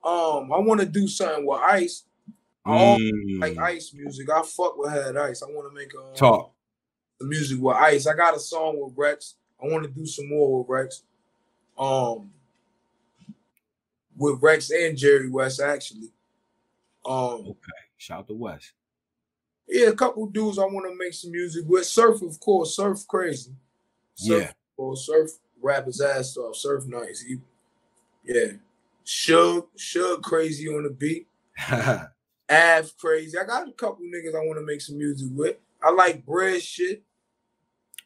[0.04, 2.04] Um, I want to do something with ice.
[2.64, 2.98] I
[3.40, 4.30] like Mm, ice music.
[4.30, 5.42] I fuck with head ice.
[5.42, 6.52] I want to make um, talk.
[7.18, 8.06] the music with ice.
[8.06, 9.34] I got a song with Rex.
[9.60, 11.02] I want to do some more with Rex.
[11.76, 12.30] Um,
[14.22, 16.10] with Rex and Jerry West actually.
[17.04, 17.80] Um, Okay.
[17.98, 18.72] Shout to West.
[19.68, 21.86] yeah, a couple dudes I want to make some music with.
[21.86, 22.76] Surf, of course.
[22.76, 23.52] Surf crazy.
[24.14, 24.52] Surf, Yeah.
[24.76, 26.56] Or surf rap his ass off.
[26.56, 27.20] Surf nice.
[27.22, 27.38] He,
[28.24, 28.52] yeah.
[29.04, 31.26] Suge, Suge crazy on the beat.
[31.70, 33.38] Av crazy.
[33.38, 35.56] I got a couple niggas I want to make some music with.
[35.82, 37.02] I like bread shit.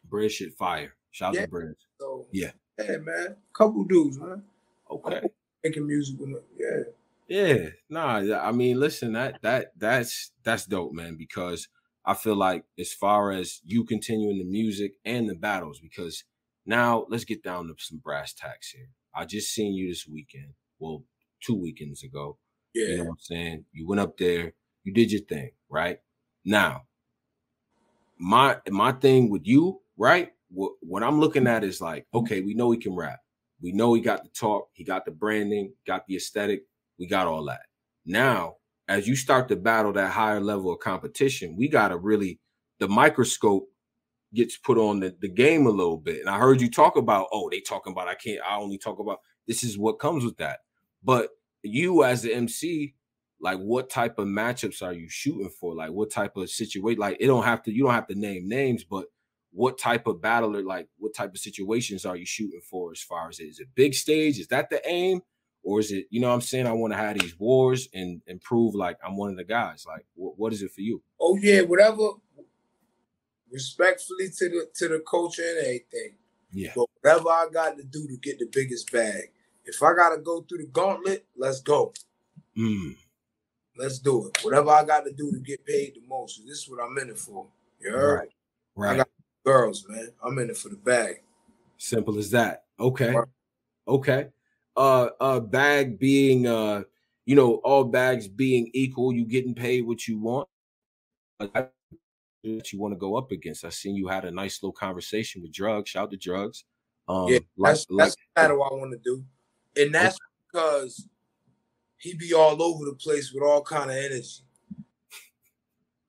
[0.08, 0.94] Bread shit fire.
[1.10, 1.42] Shout Yeah.
[1.42, 1.74] to Bread.
[1.98, 2.52] So Yeah.
[2.78, 3.36] yeah, man.
[3.52, 4.42] Couple dudes, man.
[4.90, 5.20] Okay.
[5.68, 6.42] Making music with them.
[6.58, 6.82] Yeah.
[7.28, 8.22] Yeah, nah.
[8.40, 11.16] I mean, listen, that that that's that's dope, man.
[11.16, 11.68] Because
[12.04, 16.22] I feel like as far as you continuing the music and the battles, because
[16.66, 18.90] now let's get down to some brass tacks here.
[19.12, 21.02] I just seen you this weekend, well,
[21.40, 22.38] two weekends ago.
[22.74, 22.88] Yeah.
[22.88, 23.64] You know what I'm saying?
[23.72, 24.52] You went up there,
[24.84, 25.98] you did your thing, right?
[26.44, 26.82] Now,
[28.18, 30.32] my my thing with you, right?
[30.50, 33.18] What what I'm looking at is like, okay, we know he can rap.
[33.60, 36.62] We know he got the talk, he got the branding, got the aesthetic,
[36.98, 37.62] we got all that.
[38.04, 38.56] Now,
[38.88, 42.40] as you start to battle that higher level of competition, we gotta really
[42.78, 43.68] the microscope
[44.34, 46.20] gets put on the, the game a little bit.
[46.20, 48.98] And I heard you talk about, oh, they talking about I can't, I only talk
[48.98, 50.60] about this is what comes with that.
[51.02, 51.30] But
[51.62, 52.94] you as the MC,
[53.40, 55.74] like what type of matchups are you shooting for?
[55.74, 57.00] Like what type of situation?
[57.00, 59.06] Like it don't have to, you don't have to name names, but
[59.56, 63.30] what type of battler, like what type of situations are you shooting for as far
[63.30, 64.38] as is it big stage?
[64.38, 65.22] Is that the aim?
[65.62, 66.66] Or is it, you know what I'm saying?
[66.66, 69.84] I want to have these wars and, and prove like I'm one of the guys.
[69.88, 71.02] Like what, what is it for you?
[71.18, 72.10] Oh yeah, whatever.
[73.50, 76.16] Respectfully to the to the culture and everything.
[76.52, 76.72] Yeah.
[76.76, 79.30] But whatever I got to do to get the biggest bag.
[79.64, 81.92] If I gotta go through the gauntlet, let's go.
[82.56, 82.94] Mm,
[83.78, 84.44] Let's do it.
[84.44, 86.40] Whatever I got to do to get paid the most.
[86.46, 87.46] This is what I'm in it for.
[87.82, 88.18] Heard?
[88.18, 88.28] Right.
[88.76, 88.96] right.
[88.98, 89.08] got-
[89.46, 90.10] Girls, man.
[90.24, 91.22] I'm in it for the bag.
[91.78, 92.64] Simple as that.
[92.80, 93.14] Okay.
[93.86, 94.26] Okay.
[94.76, 96.82] Uh uh bag being uh
[97.26, 100.48] you know all bags being equal, you getting paid what you want.
[101.38, 101.72] That
[102.42, 103.64] you want to go up against.
[103.64, 105.90] I seen you had a nice little conversation with drugs.
[105.90, 106.64] Shout to drugs.
[107.06, 109.24] Um Yeah, like, That's like that's the battle I want to do.
[109.80, 110.18] And that's
[110.52, 111.06] because
[111.98, 114.42] he be all over the place with all kind of energy.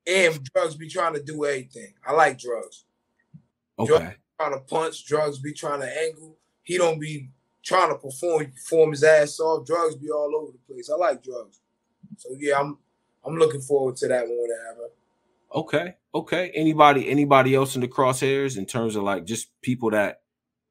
[0.07, 1.93] And drugs be trying to do everything.
[2.03, 2.85] I like drugs.
[3.79, 4.15] Okay.
[4.39, 6.37] Trying to punch, drugs be trying to angle.
[6.63, 7.29] He don't be
[7.63, 9.65] trying to perform, perform his ass off.
[9.65, 10.89] Drugs be all over the place.
[10.89, 11.59] I like drugs.
[12.17, 12.77] So yeah, I'm
[13.25, 14.89] I'm looking forward to that one happen.
[15.53, 15.95] Okay.
[16.13, 16.51] Okay.
[16.55, 20.21] Anybody anybody else in the crosshairs in terms of like just people that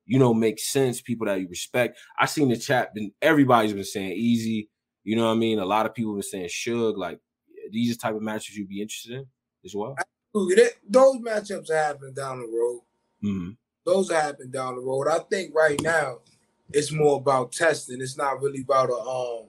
[0.04, 1.98] you know make sense, people that you respect.
[2.18, 4.68] I seen the chat been everybody's been saying Eazy.
[5.04, 5.58] You know what I mean?
[5.58, 6.96] A lot of people been saying Suge.
[6.96, 7.20] Like
[7.70, 9.26] these are the type of matches you'd be interested in
[9.64, 9.96] as well.
[10.32, 10.78] Look at it.
[10.88, 12.82] Those matchups are happening down the road.
[13.20, 13.50] Hmm
[13.84, 15.06] those happen down the road.
[15.06, 16.18] I think right now
[16.72, 18.00] it's more about testing.
[18.00, 19.46] It's not really about a um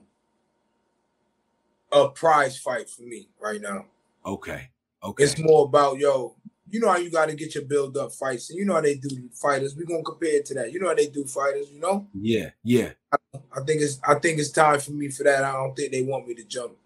[1.90, 3.86] a prize fight for me right now.
[4.24, 4.70] Okay.
[5.02, 5.24] Okay.
[5.24, 6.36] It's more about yo.
[6.70, 8.82] You know how you got to get your build up fights, and you know how
[8.82, 9.74] they do fighters.
[9.74, 10.72] We're gonna compare it to that.
[10.72, 11.70] You know how they do fighters.
[11.72, 12.06] You know.
[12.14, 12.50] yeah.
[12.62, 12.90] Yeah.
[13.12, 15.44] I think it's I think it's time for me for that.
[15.44, 16.76] I don't think they want me to jump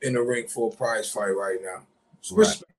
[0.00, 1.84] in the ring for a prize fight right now.
[2.20, 2.46] So Right.
[2.46, 2.70] respect-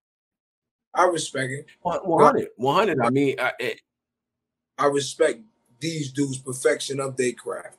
[0.94, 1.66] I respect it.
[1.82, 2.50] 100.
[2.56, 3.00] 100.
[3.02, 3.82] I mean, I, it,
[4.78, 5.42] I respect
[5.80, 7.78] these dudes' perfection of their craft.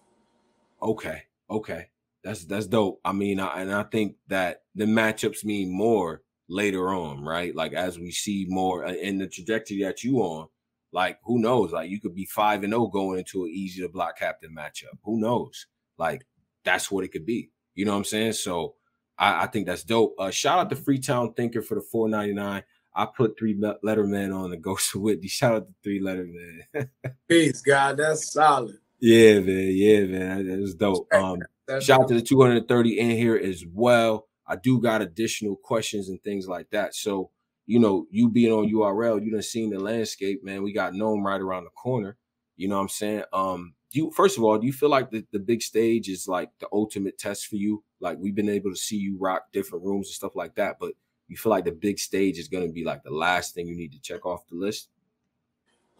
[0.82, 1.22] okay.
[1.50, 1.88] Okay.
[2.22, 3.00] That's that's dope.
[3.04, 7.54] I mean, I, and I think that the matchups mean more later on, right?
[7.54, 10.48] Like as we see more uh, in the trajectory that you on,
[10.92, 11.72] like who knows?
[11.72, 14.98] Like you could be five and zero going into an Eazy the Block Captain matchup.
[15.04, 15.66] Who knows?
[15.96, 16.26] Like
[16.64, 17.50] that's what it could be.
[17.74, 18.32] You know what I'm saying?
[18.32, 18.74] So
[19.16, 20.14] I, I think that's dope.
[20.18, 22.62] Uh, shout out to Freetown Thinker for the 499.
[22.98, 25.28] I put three letter man on the Ghost of Whitney.
[25.28, 26.90] Shout out to three letter man.
[27.28, 27.96] Peace, God.
[27.96, 28.76] That's solid.
[28.98, 29.70] Yeah, man.
[29.72, 30.48] Yeah, man.
[30.48, 31.06] That was dope.
[31.14, 31.38] Um,
[31.68, 34.26] That's shout out to the 230 in here as well.
[34.48, 36.96] I do got additional questions and things like that.
[36.96, 37.30] So,
[37.66, 40.64] you know, you being on URL, you done seen the landscape, man.
[40.64, 42.16] We got NOME right around the corner.
[42.56, 43.22] You know what I'm saying?
[43.32, 46.50] Um, you first of all, do you feel like the, the big stage is like
[46.58, 47.84] the ultimate test for you?
[48.00, 50.94] Like we've been able to see you rock different rooms and stuff like that, but
[51.28, 53.92] you feel like the big stage is gonna be like the last thing you need
[53.92, 54.88] to check off the list?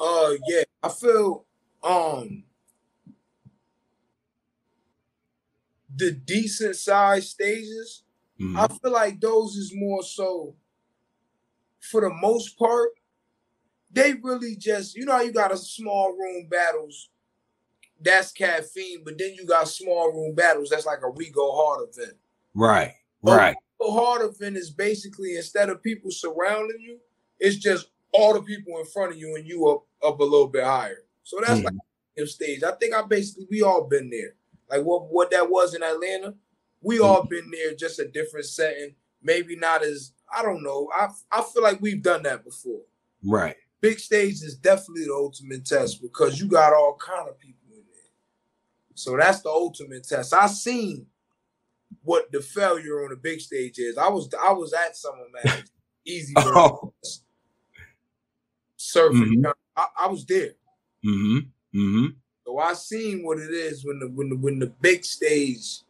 [0.01, 1.45] Uh yeah, I feel
[1.83, 2.45] um
[5.95, 8.05] the decent size stages,
[8.41, 8.59] mm-hmm.
[8.59, 10.55] I feel like those is more so
[11.81, 12.91] for the most part,
[13.91, 17.11] they really just you know you got a small room battles
[18.01, 21.89] that's caffeine, but then you got small room battles that's like a we go hard
[21.91, 22.17] event.
[22.55, 23.57] Right, right.
[23.81, 26.99] A hard event is basically instead of people surrounding you,
[27.39, 30.49] it's just all the people in front of you and you up up a little
[30.49, 31.05] bit higher.
[31.23, 31.77] So that's mm-hmm.
[32.17, 32.63] like stage.
[32.63, 34.35] I think I basically we all been there.
[34.71, 36.35] Like what what that was in Atlanta,
[36.81, 37.05] we mm-hmm.
[37.05, 38.95] all been there, just a different setting.
[39.23, 40.89] Maybe not as I don't know.
[40.95, 42.83] I I feel like we've done that before.
[43.25, 43.57] Right.
[43.81, 47.83] Big stage is definitely the ultimate test because you got all kind of people in
[47.93, 48.11] there.
[48.95, 50.35] So that's the ultimate test.
[50.35, 51.07] I seen
[52.09, 53.99] what the failure on the big stage is.
[53.99, 55.63] I was I was at some of them
[56.07, 56.95] easy oh.
[58.79, 59.43] surfing.
[59.43, 59.47] Mm-hmm.
[59.77, 60.53] I, I, was there.
[61.05, 61.39] Mm-hmm.
[61.79, 62.07] Mm-hmm.
[62.47, 65.81] So I seen what it is when the when the when the big stage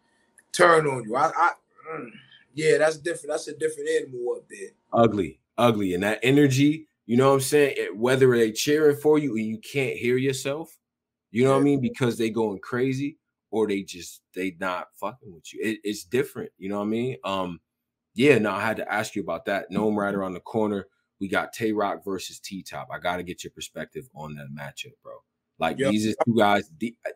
[0.50, 1.14] turn on you.
[1.14, 1.52] I, I
[1.88, 2.10] mm,
[2.52, 3.28] yeah, that's different.
[3.28, 4.70] That's a different animal up there.
[4.92, 6.88] Ugly, ugly, and that energy.
[7.06, 7.74] You know what I'm saying?
[7.76, 10.76] It, whether they cheering for you and you can't hear yourself,
[11.30, 11.54] you know yeah.
[11.54, 13.18] what I mean, because they going crazy,
[13.50, 15.60] or they just they not fucking with you.
[15.62, 16.50] It, it's different.
[16.58, 17.16] You know what I mean?
[17.24, 17.60] Um,
[18.14, 18.38] yeah.
[18.38, 19.70] No, I had to ask you about that.
[19.70, 20.86] NOME right around the corner.
[21.20, 22.88] We got Tay Roc versus T Top.
[22.92, 25.14] I got to get your perspective on that matchup, bro.
[25.58, 25.90] Like yep.
[25.90, 26.70] these are two guys.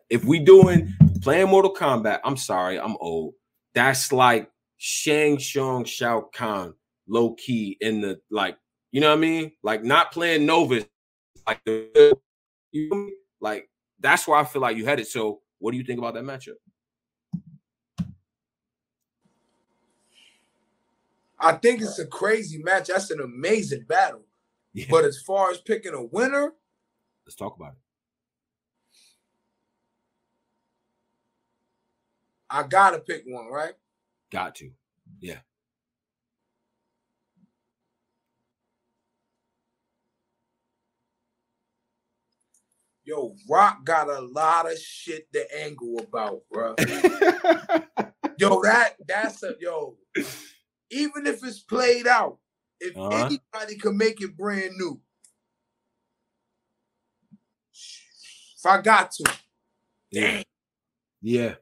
[0.09, 3.35] If we doing playing Mortal Kombat, I'm sorry, I'm old.
[3.73, 6.73] That's like Shang Tsung Shao Kahn
[7.07, 8.57] low key in the like,
[8.91, 9.51] you know what I mean?
[9.63, 10.85] Like not playing Novus,
[11.47, 12.17] like the
[12.71, 13.09] you know
[13.39, 13.69] like
[13.99, 15.07] that's why I feel like you had it.
[15.07, 16.57] So, what do you think about that matchup?
[21.39, 22.87] I think it's a crazy match.
[22.87, 24.25] That's an amazing battle.
[24.73, 24.87] Yeah.
[24.89, 26.51] But as far as picking a winner,
[27.25, 27.77] let's talk about it.
[32.49, 33.73] I gotta pick one, right?
[34.31, 34.69] Got to.
[35.21, 35.39] Yeah.
[43.05, 46.73] Yo, Roc got a lot of shit to angle about, bro.
[48.37, 49.97] yo, that that's a yo.
[50.89, 52.37] Even if it's played out,
[52.79, 53.25] if uh-huh.
[53.25, 55.01] anybody can make it brand new,
[57.73, 59.33] if I got to,
[60.11, 60.43] yeah, damn.
[61.21, 61.55] yeah.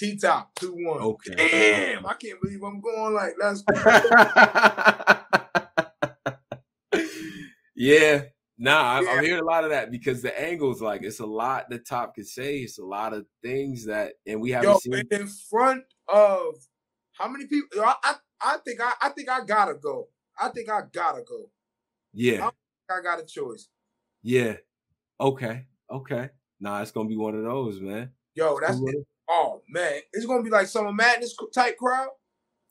[0.00, 1.02] T top two one.
[1.02, 1.34] Okay.
[1.36, 3.62] Damn, I can't believe I'm going like that's.
[7.76, 8.22] yeah.
[8.56, 9.10] Nah, yeah.
[9.10, 12.14] I'm hearing a lot of that because the angles, like, it's a lot the top
[12.14, 12.58] could say.
[12.58, 15.06] It's a lot of things that, and we haven't Yo, seen.
[15.10, 16.54] in front of
[17.12, 17.82] how many people?
[17.82, 20.08] I, I, I think I, I think I gotta go.
[20.38, 21.50] I think I gotta go.
[22.14, 23.68] Yeah, I, I got a choice.
[24.22, 24.56] Yeah.
[25.20, 25.66] Okay.
[25.90, 26.30] Okay.
[26.58, 28.12] Nah, it's gonna be one of those, man.
[28.34, 29.06] Yo, that's it.
[29.32, 32.08] Oh man, it's gonna be like Summer Madness type crowd.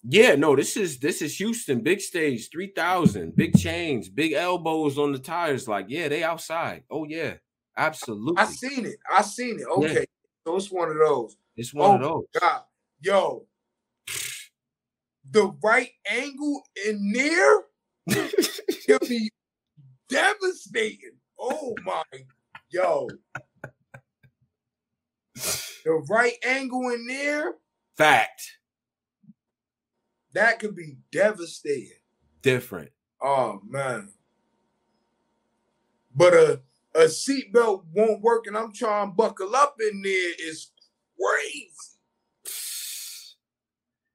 [0.04, 4.98] Yeah, no, this is this is Houston, big stage, three thousand, big chains, big elbows
[4.98, 5.70] on the tires.
[5.70, 6.84] Like, yeah, they outside.
[6.92, 7.36] Oh yeah,
[7.78, 8.38] absolutely.
[8.38, 8.98] I seen it.
[9.10, 9.68] I seen it.
[9.78, 10.06] Okay, yeah.
[10.46, 11.38] so it's one of those.
[11.56, 12.24] It's one oh, of those.
[12.42, 12.62] God,
[13.00, 13.46] yo,
[15.32, 17.64] the right angle in there
[18.86, 19.30] can be
[20.10, 21.16] devastating.
[21.40, 22.04] Oh my,
[22.70, 23.08] yo
[25.90, 27.56] the right angle in there.
[27.98, 28.58] Fact.
[30.34, 31.98] That could be devastating.
[32.44, 32.92] Different.
[33.20, 34.10] Oh man.
[36.16, 36.62] But a
[36.94, 40.72] a seatbelt won't work, and I'm trying to buckle up in there is
[41.20, 41.72] crazy.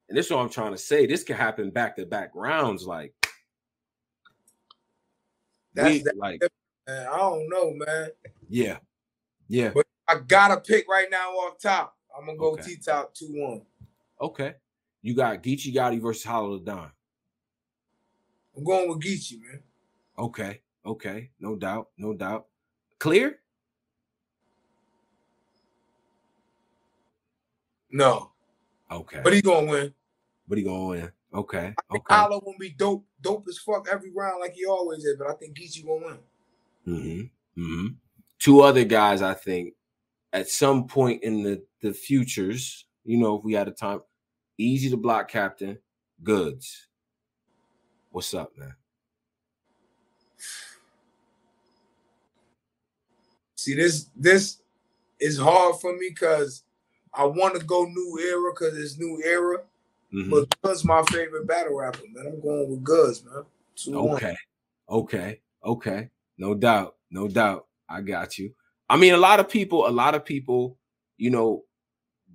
[0.09, 1.07] And this is what I'm trying to say.
[1.07, 2.87] This could happen back to back rounds.
[2.87, 3.15] Like
[5.75, 6.41] that's we, that, like
[6.87, 8.11] man, I don't know, man.
[8.49, 8.79] Yeah.
[9.49, 9.73] Yeah.
[9.75, 11.97] But I gotta pick right now off top.
[12.17, 12.63] I'm gonna go okay.
[12.63, 13.63] T top two one.
[14.21, 14.55] Okay.
[15.03, 16.91] You got Geechee Gotti versus Hollow Don.
[18.57, 19.61] I'm going with Geechee, man.
[20.19, 20.61] Okay.
[20.87, 21.31] Okay.
[21.41, 21.89] No doubt.
[21.99, 22.47] No doubt.
[22.99, 23.41] Clear?
[27.91, 28.31] No.
[28.91, 29.21] Okay.
[29.23, 29.95] But he gonna win.
[30.49, 31.13] But he gonna win.
[31.33, 31.59] Okay.
[31.59, 32.15] I think Okay.
[32.15, 35.17] Hollow gonna be dope, dope as fuck every round like he always is.
[35.19, 36.19] But I think Geechee gonna win.
[36.87, 37.63] Mm-hmm.
[37.63, 37.87] Mm-hmm.
[38.39, 39.75] Two other guys, I think,
[40.35, 44.01] at some point in the the futures, you know, if we had a time,
[44.61, 45.79] Eazy the Block Captain,
[46.23, 46.89] Goodz.
[48.11, 48.75] What's up, man?
[53.57, 54.59] See, this this
[55.21, 56.65] is hard for me because
[57.15, 59.59] I want to go new era because it's new era.
[60.13, 60.31] Mhm.
[60.31, 62.27] But Goodz my favorite battle rapper, man.
[62.27, 63.45] I'm going with Goodz, man.
[63.77, 64.15] 2-1.
[64.15, 64.37] Okay.
[64.89, 65.41] Okay.
[65.65, 66.11] Okay.
[66.39, 66.97] No doubt.
[67.11, 67.67] No doubt.
[67.89, 68.53] I got you.
[68.95, 70.79] I mean, a lot of people, a lot of people,
[71.17, 71.65] you know,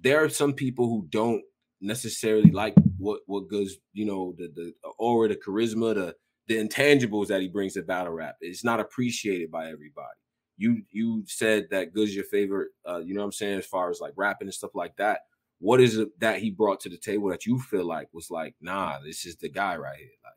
[0.01, 1.41] there are some people who don't
[1.79, 6.17] necessarily like what what goes, you know, the the aura, the charisma, the
[6.49, 8.35] the intangibles that he brings to battle rap.
[8.41, 10.19] It's not appreciated by everybody.
[10.57, 13.89] You you said that Good's your favorite, uh, you know what I'm saying, as far
[13.89, 15.21] as like rapping and stuff like that.
[15.59, 18.55] What is it that he brought to the table that you feel like was like,
[18.59, 20.09] nah, this is the guy right here?
[20.25, 20.33] Like,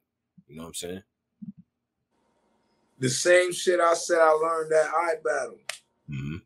[0.47, 1.03] you know what I'm saying?
[3.01, 5.59] The same shit I said I learned at I battle.
[6.11, 6.37] Mm-hmm.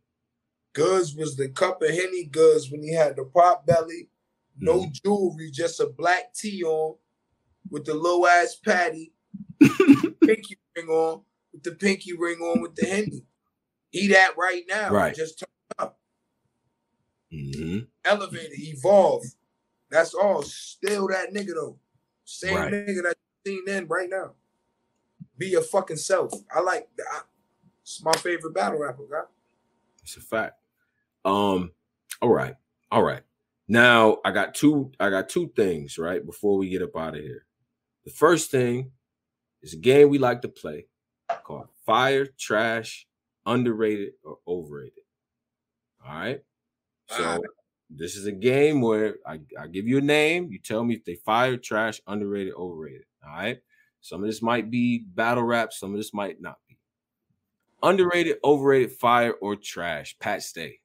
[0.73, 4.09] Goodz was the cup of Henny Goodz when he had the pop belly,
[4.59, 4.91] no Mm-hmm.
[5.05, 6.97] jewelry, just a black tee on
[7.71, 9.13] with the low ass patty,
[9.61, 13.25] pinky ring on, with the pinky ring on with the Henny.
[13.91, 14.91] He that right now.
[14.91, 15.15] Right.
[15.15, 15.49] Just turn
[15.79, 15.99] up,
[17.33, 17.79] Mm-hmm.
[18.05, 19.25] elevated, evolve.
[19.91, 20.43] That's all.
[20.43, 21.79] Still that nigga though.
[22.25, 22.73] Same Right.
[22.73, 24.33] nigga that you seen then right now.
[25.39, 26.33] Be your fucking self.
[26.55, 27.25] I like that.
[27.83, 29.23] It's my favorite battle rapper, guy.
[30.07, 30.55] It's a fact.
[31.25, 31.73] Um,
[32.23, 32.55] all right,
[32.93, 33.23] all right.
[33.67, 36.25] Now I got two, I got two things, right?
[36.25, 37.45] Before we get up out of here.
[38.05, 38.93] The first thing
[39.63, 40.87] is a game we like to play
[41.43, 43.09] called Fire, Trash,
[43.47, 44.93] Underrated, or Overrated.
[46.07, 46.41] All right.
[47.09, 47.41] So Alright.
[47.91, 51.05] this is a game where I, I give you a name, you tell me if
[51.05, 53.07] they fire, trash, underrated, overrated.
[53.27, 53.59] All right.
[54.03, 56.59] Some of this might be battle rap, some of this might not.
[57.83, 60.17] Underrated, overrated, fire, or trash.
[60.19, 60.81] Pat Stay.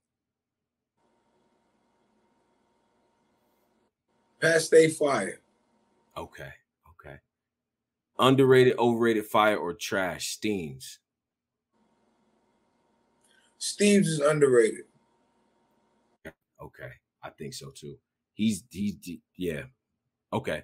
[4.42, 5.40] Pat stay fire.
[6.18, 6.50] Okay.
[6.90, 7.16] Okay.
[8.18, 10.30] Underrated, overrated, fire, or trash.
[10.30, 11.00] Steams.
[13.60, 14.86] Steve's is underrated.
[16.60, 16.90] Okay.
[17.24, 17.98] I think so too.
[18.34, 18.96] He's he's
[19.38, 19.64] yeah.
[20.34, 20.64] Okay.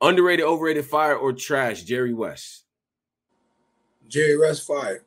[0.00, 1.82] Underrated, overrated, fire, or trash.
[1.82, 2.64] Jerry West.
[4.08, 5.04] Jerry West fire.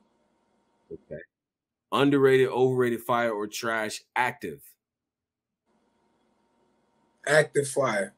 [0.92, 1.22] Okay.
[1.92, 4.02] Underrated, overrated, fire, or trash.
[4.18, 4.62] Aktive.
[7.28, 8.14] Aktive fire.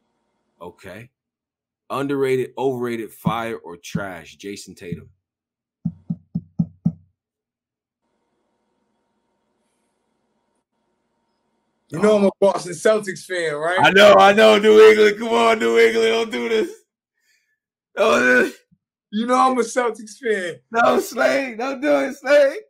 [0.61, 1.09] Okay.
[1.89, 4.37] Underrated, overrated, fire, or trash.
[4.37, 5.09] Jayson Tatum.
[11.89, 13.77] You know I'm a Boston Celtics fan, right?
[13.79, 15.19] I know, I know, New England.
[15.19, 16.71] Come on, New England, don't do this.
[17.95, 18.62] Oh, this.
[19.13, 20.59] You know I'm a Celtics fan.
[20.71, 22.61] No, Slade, don't do it, Slade.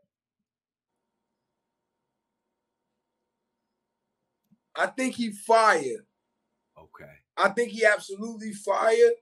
[4.76, 6.06] I think he fired.
[6.78, 7.12] Okay.
[7.38, 9.14] I think he absolutely fired.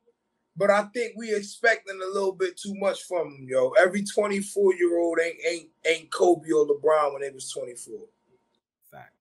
[0.57, 3.69] But I think we expecting a little bit too much from him, yo.
[3.79, 7.99] Every 24 year old ain't ain't ain't Kobe or LeBron when they was 24.
[8.91, 9.13] Fact.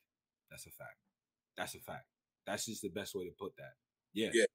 [0.50, 0.96] That's a fact.
[1.56, 2.06] That's a fact.
[2.46, 3.74] That's just the best way to put that.
[4.12, 4.30] Yeah.
[4.32, 4.46] Yeah.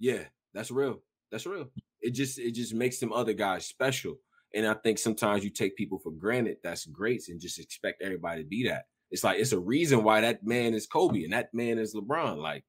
[0.00, 0.24] Yeah.
[0.52, 1.00] That's real.
[1.30, 1.70] That's real.
[2.02, 4.16] It just it just makes them other guys special.
[4.54, 6.58] And I think sometimes you take people for granted.
[6.62, 8.86] That's great, and just expect everybody to be that.
[9.10, 12.38] It's like it's a reason why that man is Kobe and that man is LeBron.
[12.38, 12.64] Like,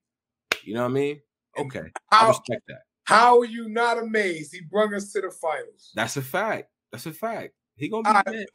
[0.63, 1.21] you know what I mean?
[1.57, 1.91] Okay.
[2.11, 2.81] I How respect that.
[3.03, 4.53] how are you not amazed?
[4.53, 5.91] He brought us to the finals.
[5.95, 6.69] That's a fact.
[6.91, 7.53] That's a fact.
[7.75, 8.47] He gonna be right.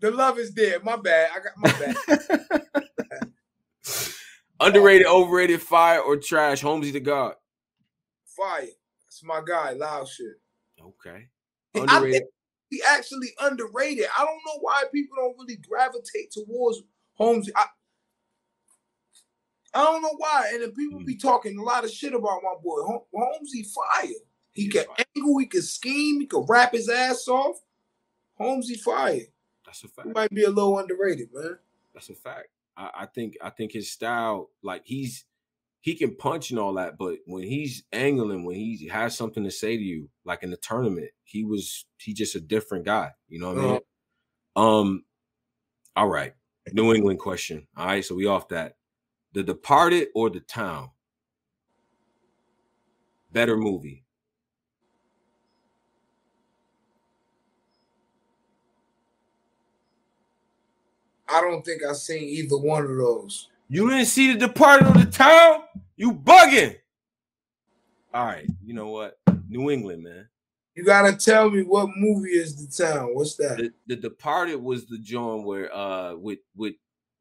[0.00, 0.80] The love is there.
[0.80, 1.30] My bad.
[1.34, 2.62] I got my bad.
[4.60, 6.60] Underrated, overrated, fire, or trash.
[6.60, 7.34] Holmesy the God.
[8.26, 8.66] Fire.
[9.22, 9.72] That's my guy.
[9.72, 10.40] Loud shit.
[10.80, 11.28] Okay.
[11.74, 12.12] I Underrated.
[12.12, 12.24] think
[12.70, 14.06] he actually underrated.
[14.18, 16.82] I don't know why people don't really gravitate towards
[17.14, 17.50] Holmes.
[17.56, 17.66] I,
[19.74, 20.50] I don't know why.
[20.52, 21.04] And then people hmm.
[21.04, 23.52] be talking a lot of shit about my boy Hol- Holmes.
[23.52, 24.08] He fire.
[24.52, 25.04] He He's can fire.
[25.16, 25.38] angle.
[25.38, 26.20] He can scheme.
[26.20, 27.56] He can rap his ass off.
[28.36, 29.20] Holmes, he fire.
[29.64, 30.14] That's a He fact.
[30.14, 31.58] might be a little underrated, man.
[31.94, 32.48] That's a fact.
[32.76, 35.24] I, I think I think his style, like he's
[35.82, 39.50] he can punch and all that, but when he's angling, when he has something to
[39.50, 43.10] say to you, like in the tournament, he was he just a different guy.
[43.28, 43.80] You know what I mean?
[44.54, 45.04] Um,
[45.96, 46.34] all right.
[46.72, 47.66] New England question.
[47.76, 48.76] All right, so we off that.
[49.32, 50.90] The Departed or The Town?
[53.32, 54.04] Better movie.
[61.28, 63.48] I don't think I've seen either one of those.
[63.72, 65.62] You didn't see The Departed or The Town?
[65.96, 66.76] You bugging.
[68.12, 69.16] All right, you know what?
[69.48, 70.28] New England, man.
[70.74, 73.14] You gotta tell me what movie is the town.
[73.14, 73.56] What's that?
[73.56, 76.74] The, the Departed was the joint where uh with with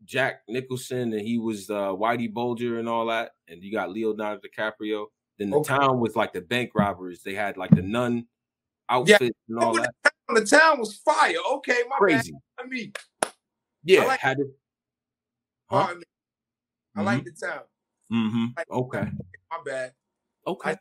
[0.03, 4.41] Jack Nicholson and he was uh Whitey Bulger and all that, and you got Leonardo
[4.41, 5.05] DiCaprio.
[5.39, 5.77] Then the okay.
[5.77, 7.23] town was like the bank robbers.
[7.23, 8.27] They had like the nun
[8.89, 9.29] outfit yeah.
[9.47, 9.93] and all that.
[10.03, 11.35] The town, the town, was fire.
[11.53, 12.33] Okay, my crazy.
[12.33, 12.65] Bad.
[12.65, 12.91] I mean,
[13.85, 14.47] yeah, I like, had it.
[15.69, 15.95] Huh?
[16.95, 17.05] I, mm-hmm.
[17.05, 17.61] like the town.
[18.11, 18.45] Mm-hmm.
[18.57, 19.11] Like, okay.
[19.49, 19.93] My bad.
[20.45, 20.71] Okay.
[20.71, 20.77] I,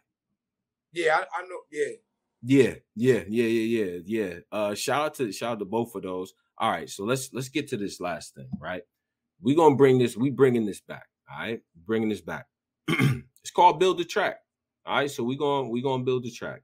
[0.93, 1.61] yeah, I, I know.
[1.71, 1.97] Yeah.
[2.43, 4.35] Yeah, yeah, yeah, yeah, yeah, yeah.
[4.51, 6.33] Uh, shout out to shout out to both of those.
[6.57, 8.83] All right, so let's let's get to this last thing, right?
[9.43, 11.07] We're gonna bring this, we bringing this back.
[11.31, 12.47] All right, bringing this back.
[12.89, 14.39] it's called build the track.
[14.87, 16.63] All right, so we gonna we gonna build the track.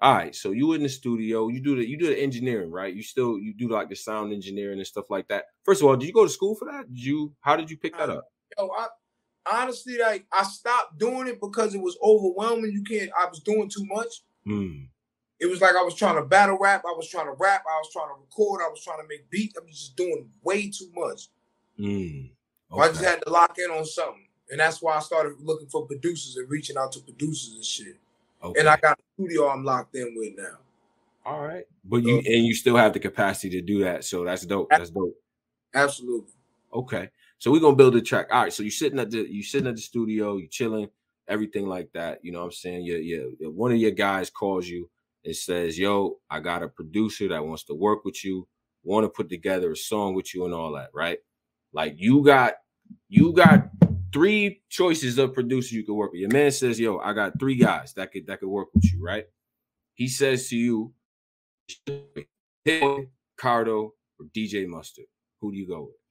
[0.00, 2.92] All right, so you in the studio, you do the you do the engineering, right?
[2.92, 5.44] You still you do like the sound engineering and stuff like that.
[5.64, 6.92] First of all, did you go to school for that?
[6.92, 8.26] Did you how did you pick that up?
[8.58, 8.88] Yo, I
[9.50, 12.72] honestly like I stopped doing it because it was overwhelming.
[12.72, 14.22] You can't I was doing too much.
[14.46, 14.88] Mm.
[15.38, 17.76] It was like I was trying to battle rap, I was trying to rap, I
[17.78, 19.56] was trying to record, I was trying to make beats.
[19.58, 21.28] I was just doing way too much.
[21.78, 22.30] Mm,
[22.72, 22.82] okay.
[22.82, 24.22] I just had to lock in on something.
[24.50, 27.96] And that's why I started looking for producers and reaching out to producers and shit.
[28.42, 28.60] Okay.
[28.60, 30.58] And I got a studio I'm locked in with now.
[31.24, 31.64] All right.
[31.84, 34.04] But you and you still have the capacity to do that.
[34.04, 34.68] So that's dope.
[34.70, 35.16] That's dope.
[35.74, 36.32] Absolutely.
[36.72, 37.10] Okay.
[37.38, 38.28] So we're gonna build a track.
[38.30, 38.52] All right.
[38.52, 40.88] So you're sitting at the you sitting at the studio, you're chilling,
[41.28, 42.20] everything like that.
[42.22, 42.84] You know what I'm saying?
[42.84, 43.48] Yeah, yeah.
[43.48, 44.88] One of your guys calls you
[45.24, 48.48] and says, Yo, I got a producer that wants to work with you,
[48.84, 51.18] want to put together a song with you and all that, right?
[51.72, 52.54] Like you got
[53.08, 53.68] you got
[54.12, 56.20] three choices of producers you could work with.
[56.20, 59.04] Your man says, "Yo, I got three guys that could that could work with you."
[59.04, 59.26] Right?
[59.94, 60.94] He says to you,
[63.38, 65.06] Cardo or DJ Mustard.
[65.40, 66.05] Who do you go with?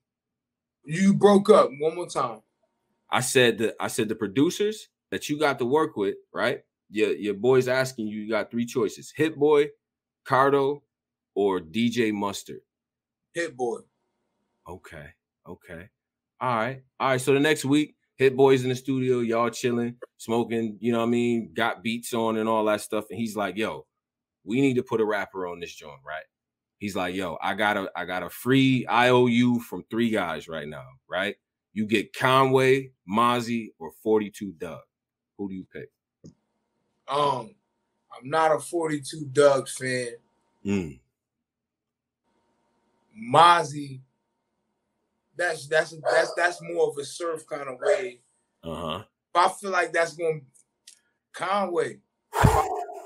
[0.85, 2.41] You broke up one more time.
[3.09, 6.61] I said that I said the producers that you got to work with, right?
[6.89, 8.21] Your your boy's asking you.
[8.21, 9.69] You got three choices: Hit Boy,
[10.27, 10.81] Cardo,
[11.33, 12.61] or DJ Mustard.
[13.33, 13.79] Hit Boy.
[14.67, 15.07] Okay.
[15.47, 15.89] Okay.
[16.41, 16.83] All right.
[16.99, 17.21] All right.
[17.21, 21.07] So the next week, Hit Boys in the studio, y'all chilling, smoking, you know what
[21.07, 21.51] I mean?
[21.53, 23.05] Got beats on and all that stuff.
[23.09, 23.85] And he's like, yo,
[24.43, 26.23] we need to put a rapper on this joint, right?
[26.77, 30.67] He's like, yo, I got a I got a free IOU from three guys right
[30.67, 31.35] now, right?
[31.73, 34.79] You get Conway, Mozzy, or 42 Dugg.
[35.37, 35.89] Who do you pick?
[37.07, 37.55] Um,
[38.11, 40.09] I'm not a 42 Dugg fan.
[40.65, 40.99] Mm.
[43.31, 44.01] Mozzy
[45.37, 48.19] that's that's that's that's more of a surf kind of way.
[48.63, 49.03] Uh-huh.
[49.33, 50.39] I feel like that's gonna
[51.33, 51.99] Conway.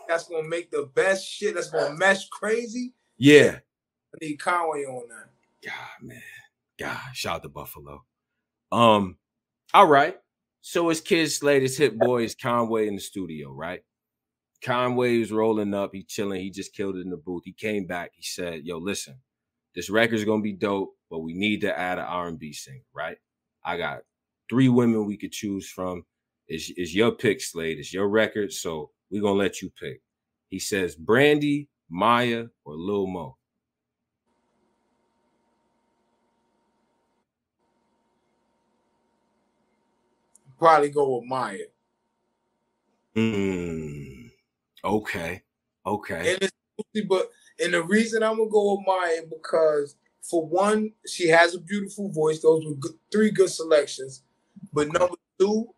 [0.07, 1.55] That's gonna make the best shit.
[1.55, 2.93] That's gonna mesh crazy.
[3.19, 3.59] Yeah.
[4.15, 5.29] I need Conway on that.
[5.65, 6.21] God, man.
[6.79, 8.03] God, shout out to Buffalo.
[8.71, 9.17] Um,
[9.73, 10.17] all right.
[10.61, 13.81] So it's Kid Slade, it's Hit Boy, it's Conway in the studio, right?
[14.63, 17.43] Conway is rolling up, he chilling, he just killed it in the booth.
[17.45, 19.15] He came back, he said, Yo, listen,
[19.75, 23.17] this record's gonna be dope but we need to add an R&B singer, right?
[23.63, 24.01] I got
[24.49, 26.05] three women we could choose from.
[26.47, 27.77] Is is your pick, Slade?
[27.77, 30.01] It's your record, so we're gonna let you pick.
[30.47, 33.37] He says Brandy, Mya, or Lil Mo.
[40.57, 41.65] Probably go with Mya.
[43.15, 44.31] Mm,
[44.83, 45.41] okay.
[45.85, 46.33] Okay.
[46.33, 47.29] And it's, but
[47.61, 52.11] and the reason I'm gonna go with Maya because for one, she has a beautiful
[52.11, 52.41] voice.
[52.41, 54.23] Those were good, three good selections.
[54.71, 55.73] But number two,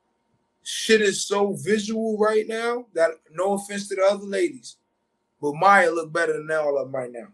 [0.64, 4.78] shit is so visual right now that no offense to the other ladies,
[5.42, 7.28] but Mya look better than all of them right now.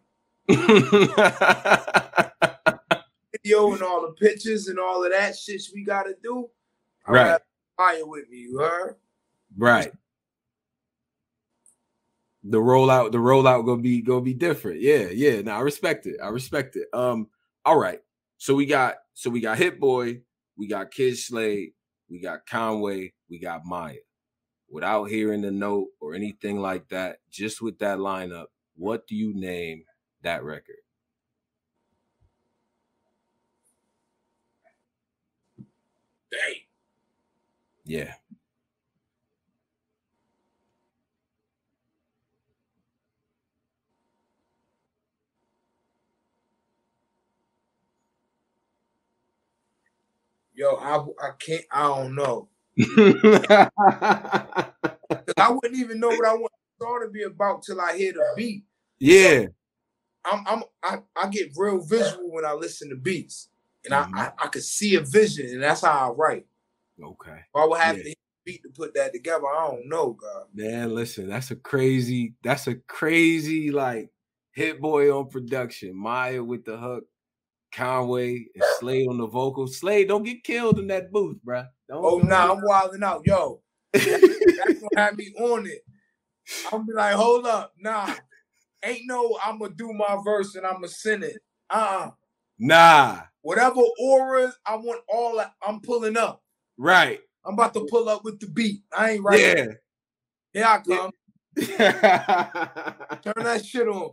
[3.34, 6.50] Video and all the pictures and all of that shit we gotta do.
[7.06, 7.42] I right.
[7.80, 8.96] Mya with me, you heard?
[9.58, 9.92] Right
[12.50, 16.18] the rollout the rollout gonna be gonna be different yeah yeah now i respect it
[16.24, 17.28] i respect it um
[17.66, 18.00] all right
[18.38, 20.20] so we got so we got hit boy
[20.56, 21.72] we got kid slade
[22.10, 23.96] we got conway we got Mya
[24.70, 29.34] without hearing the note or anything like that just with that lineup what do you
[29.34, 29.84] name
[30.24, 30.78] that record
[36.32, 36.62] Dang.
[37.86, 38.14] yeah
[50.58, 50.98] yo, I
[51.28, 52.50] I can't, I don't know.
[55.38, 58.14] I wouldn't even know what I want the song to be about till I hear
[58.14, 58.64] the beat.
[59.00, 59.48] Yeah.
[60.26, 63.50] I'm I'm I, I get real visual when I listen to beats.
[63.86, 64.16] And mm-hmm.
[64.18, 66.46] I, I I could see a vision, and that's how I write.
[67.02, 67.32] Okay.
[67.32, 68.04] If I would have yeah.
[68.04, 68.16] to
[68.48, 69.46] beat to put that together.
[69.46, 70.46] I don't know, God.
[70.54, 74.10] Man, listen, that's a crazy, that's a crazy like
[74.54, 75.94] hit boy on production.
[75.96, 77.04] Mya with the hook,
[77.74, 79.78] Conway and Slade on the vocals.
[79.78, 81.66] Slade, don't get killed in that booth, bro.
[81.88, 83.22] Don't, oh, no, nah, I'm wilding out.
[83.26, 83.62] Yo,
[83.94, 84.06] that's
[84.58, 85.84] gonna have me on it.
[86.72, 88.14] I'm be like, hold up, nah.
[88.84, 91.38] Ain't no I'm gonna do my verse and I'm gonna send it.
[91.70, 92.12] Uh-uh.
[92.60, 93.22] Nah.
[93.42, 96.44] Whatever auras I want all I'm pulling up.
[96.78, 97.20] Right.
[97.46, 98.82] I'm about to pull up with the beat.
[98.96, 99.40] I ain't right.
[99.40, 99.66] Yeah.
[100.54, 101.12] Here I come.
[103.24, 104.12] Turn that shit on.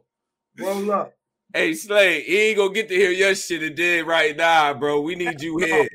[0.59, 1.15] Roll up.
[1.53, 5.01] Hey Slade, he ain't gonna get to hear your shit and did right now, bro.
[5.01, 5.89] We need you here.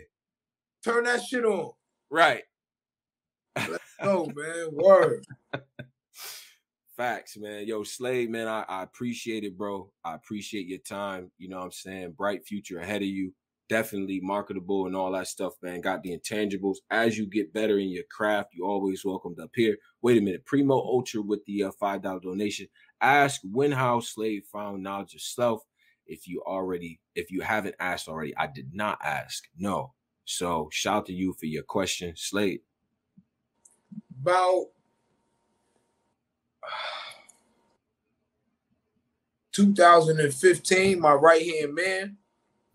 [0.83, 1.71] Turn that shit on.
[2.09, 2.43] Right.
[3.55, 4.69] Let's go, man.
[4.71, 5.25] Word.
[6.97, 7.65] Facts, man.
[7.65, 9.91] Yo, Slade, man, I, I appreciate it, bro.
[10.03, 11.31] I appreciate your time.
[11.37, 12.11] You know what I'm saying?
[12.17, 13.33] Bright future ahead of you.
[13.69, 15.79] Definitely marketable and all that stuff, man.
[15.81, 16.77] Got the intangibles.
[16.89, 19.77] As you get better in your craft, you always welcomed up here.
[20.01, 20.45] Wait a minute.
[20.45, 22.67] Primo Ultra with the uh, $5 donation.
[22.99, 25.61] Ask when how Slade found knowledge of self.
[26.05, 29.43] If you already, if you haven't asked already, I did not ask.
[29.57, 29.93] No.
[30.29, 32.61] So shout to you for your question, Slade.
[34.21, 34.67] About
[39.53, 42.17] 2015, my right hand man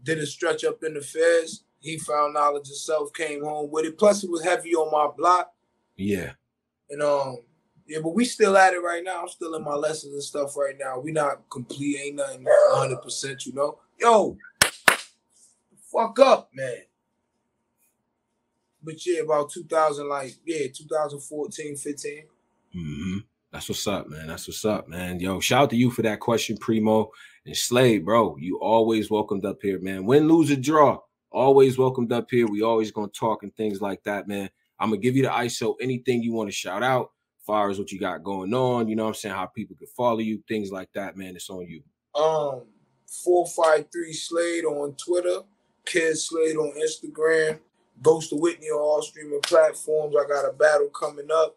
[0.03, 1.63] did a stretch up in the feds.
[1.79, 3.99] He found knowledge of self, came home with it.
[3.99, 5.53] Plus, it was heavy on my block.
[5.95, 6.33] Yeah.
[6.91, 7.39] And um,
[7.87, 9.23] yeah, but we still at it right now.
[9.23, 10.99] I'm still in my lessons and stuff right now.
[10.99, 13.79] We not complete, ain't nothing 100, percent you know.
[14.01, 14.37] Yo,
[15.93, 16.83] fuck up, man.
[18.85, 22.24] But yeah, about 2000, like yeah, 2014, 15.
[22.76, 23.18] Mm-hmm.
[23.53, 24.26] That's what's up, man.
[24.26, 25.20] That's what's up, man.
[25.20, 27.11] Yo, shout out to you for that question, Primo
[27.47, 28.37] and Slade, bro.
[28.37, 30.05] You always welcomed up here, man.
[30.05, 30.99] Win, lose, or draw,
[31.30, 32.49] always welcomed up here.
[32.49, 34.51] We always gonna talk and things like that, man.
[34.80, 35.76] I'm gonna give you the ISO.
[35.80, 37.12] Anything you want to shout out,
[37.47, 39.87] far as what you got going on, you know what I'm saying, how people can
[39.87, 41.37] follow you, things like that, man.
[41.37, 41.82] It's on you.
[42.20, 42.62] Um,
[43.07, 45.43] four five three Slade on Twitter,
[45.85, 47.61] Kid Slade on Instagram,
[48.03, 50.15] Ghost of Whitney on all streaming platforms.
[50.17, 51.57] I got a battle coming up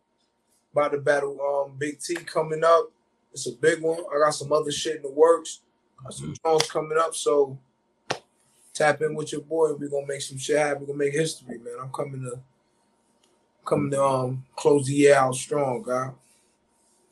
[0.78, 2.92] about to battle um Big T coming up.
[3.34, 4.00] It's a big one.
[4.14, 5.62] I got some other shit in the works.
[6.04, 7.58] Got some songs coming up, so
[8.74, 9.74] tap in with your boy.
[9.74, 10.82] We're gonna make some shit happen.
[10.82, 11.74] We're gonna make history, man.
[11.82, 12.40] I'm coming to
[13.66, 16.12] coming to um close the year out strong, guy.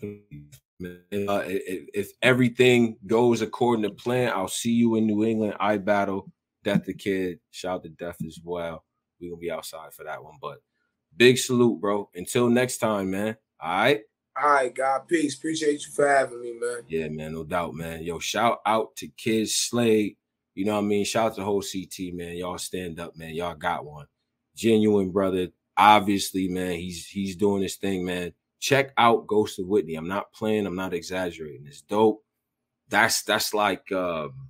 [0.03, 5.55] Uh, if, if everything goes according to plan, I'll see you in New England.
[5.59, 6.31] I battle
[6.63, 7.39] Death the Kid.
[7.49, 8.84] Shout to Death as well.
[9.19, 10.35] We're gonna be outside for that one.
[10.41, 10.61] But
[11.15, 12.09] big salute, bro.
[12.15, 13.37] Until next time, man.
[13.59, 14.01] All right.
[14.41, 15.37] All right, God, peace.
[15.37, 16.81] Appreciate you for having me, man.
[16.89, 18.03] Yeah, man, no doubt, man.
[18.03, 20.17] Yo, shout out to Kid Slade.
[20.55, 21.05] You know what I mean?
[21.05, 22.35] Shout out to the whole CT, man.
[22.35, 23.33] Y'all stand up, man.
[23.33, 24.07] Y'all got one.
[24.55, 25.49] Genuine brother.
[25.77, 28.33] Obviously, man, he's he's doing this thing, man.
[28.59, 29.95] Check out Ghost of Whitney.
[29.95, 31.65] I'm not playing, I'm not exaggerating.
[31.67, 32.23] It's dope.
[32.89, 34.49] That's that's like um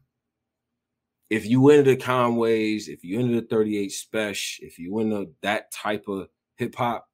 [1.30, 5.72] if you into the Conways, if you into the 38 Spesh, if you into that
[5.72, 7.08] type of hip hop,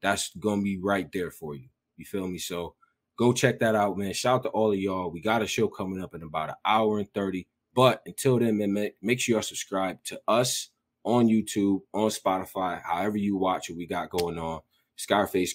[0.00, 1.68] that's gonna be right there for you.
[1.96, 2.38] You feel me?
[2.38, 2.74] So
[3.18, 4.12] go check that out, man.
[4.12, 5.10] Shout out to all of y'all.
[5.10, 7.46] We got a show coming up in about an hour and 30.
[7.74, 10.70] But until then, man, make sure y'all subscribe to us
[11.04, 14.60] on YouTube, on Spotify, however you watch what we got going on.
[14.96, 15.54] Scarface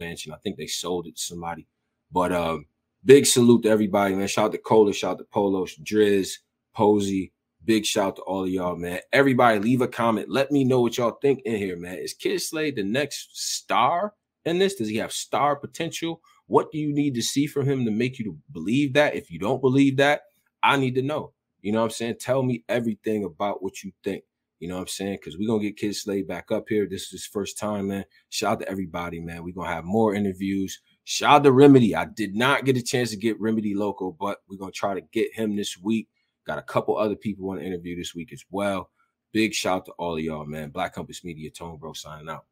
[0.00, 0.34] mentioned.
[0.34, 1.66] I think they sold it to somebody.
[2.10, 2.66] But um,
[3.04, 4.28] big salute to everybody, man.
[4.28, 6.38] Shout out to Cola, shout out to Polos, Driz,
[6.74, 7.32] Posey,
[7.68, 9.00] Big shout out to all of y'all, man.
[9.12, 10.30] Everybody, leave a comment.
[10.30, 11.98] Let me know what y'all think in here, man.
[11.98, 14.14] Is Kid Slade the next star
[14.46, 14.76] in this?
[14.76, 16.22] Does he have star potential?
[16.46, 19.16] What do you need to see from him to make you to believe that?
[19.16, 20.22] If you don't believe that,
[20.62, 21.34] I need to know.
[21.60, 22.16] You know what I'm saying?
[22.20, 24.24] Tell me everything about what you think.
[24.60, 25.18] You know what I'm saying?
[25.20, 26.86] Because we're gonna get Kid Slade back up here.
[26.88, 28.06] This is his first time, man.
[28.30, 29.44] Shout out to everybody, man.
[29.44, 30.80] We're gonna have more interviews.
[31.10, 31.96] Shout out to Remedy.
[31.96, 35.00] I did not get a chance to get Remedy local, but we're gonna try to
[35.00, 36.06] get him this week.
[36.46, 38.90] Got a couple other people want to interview this week as well.
[39.32, 40.68] Big shout to all of y'all, man.
[40.68, 42.44] Black Compass Media, Tone Bro signing out.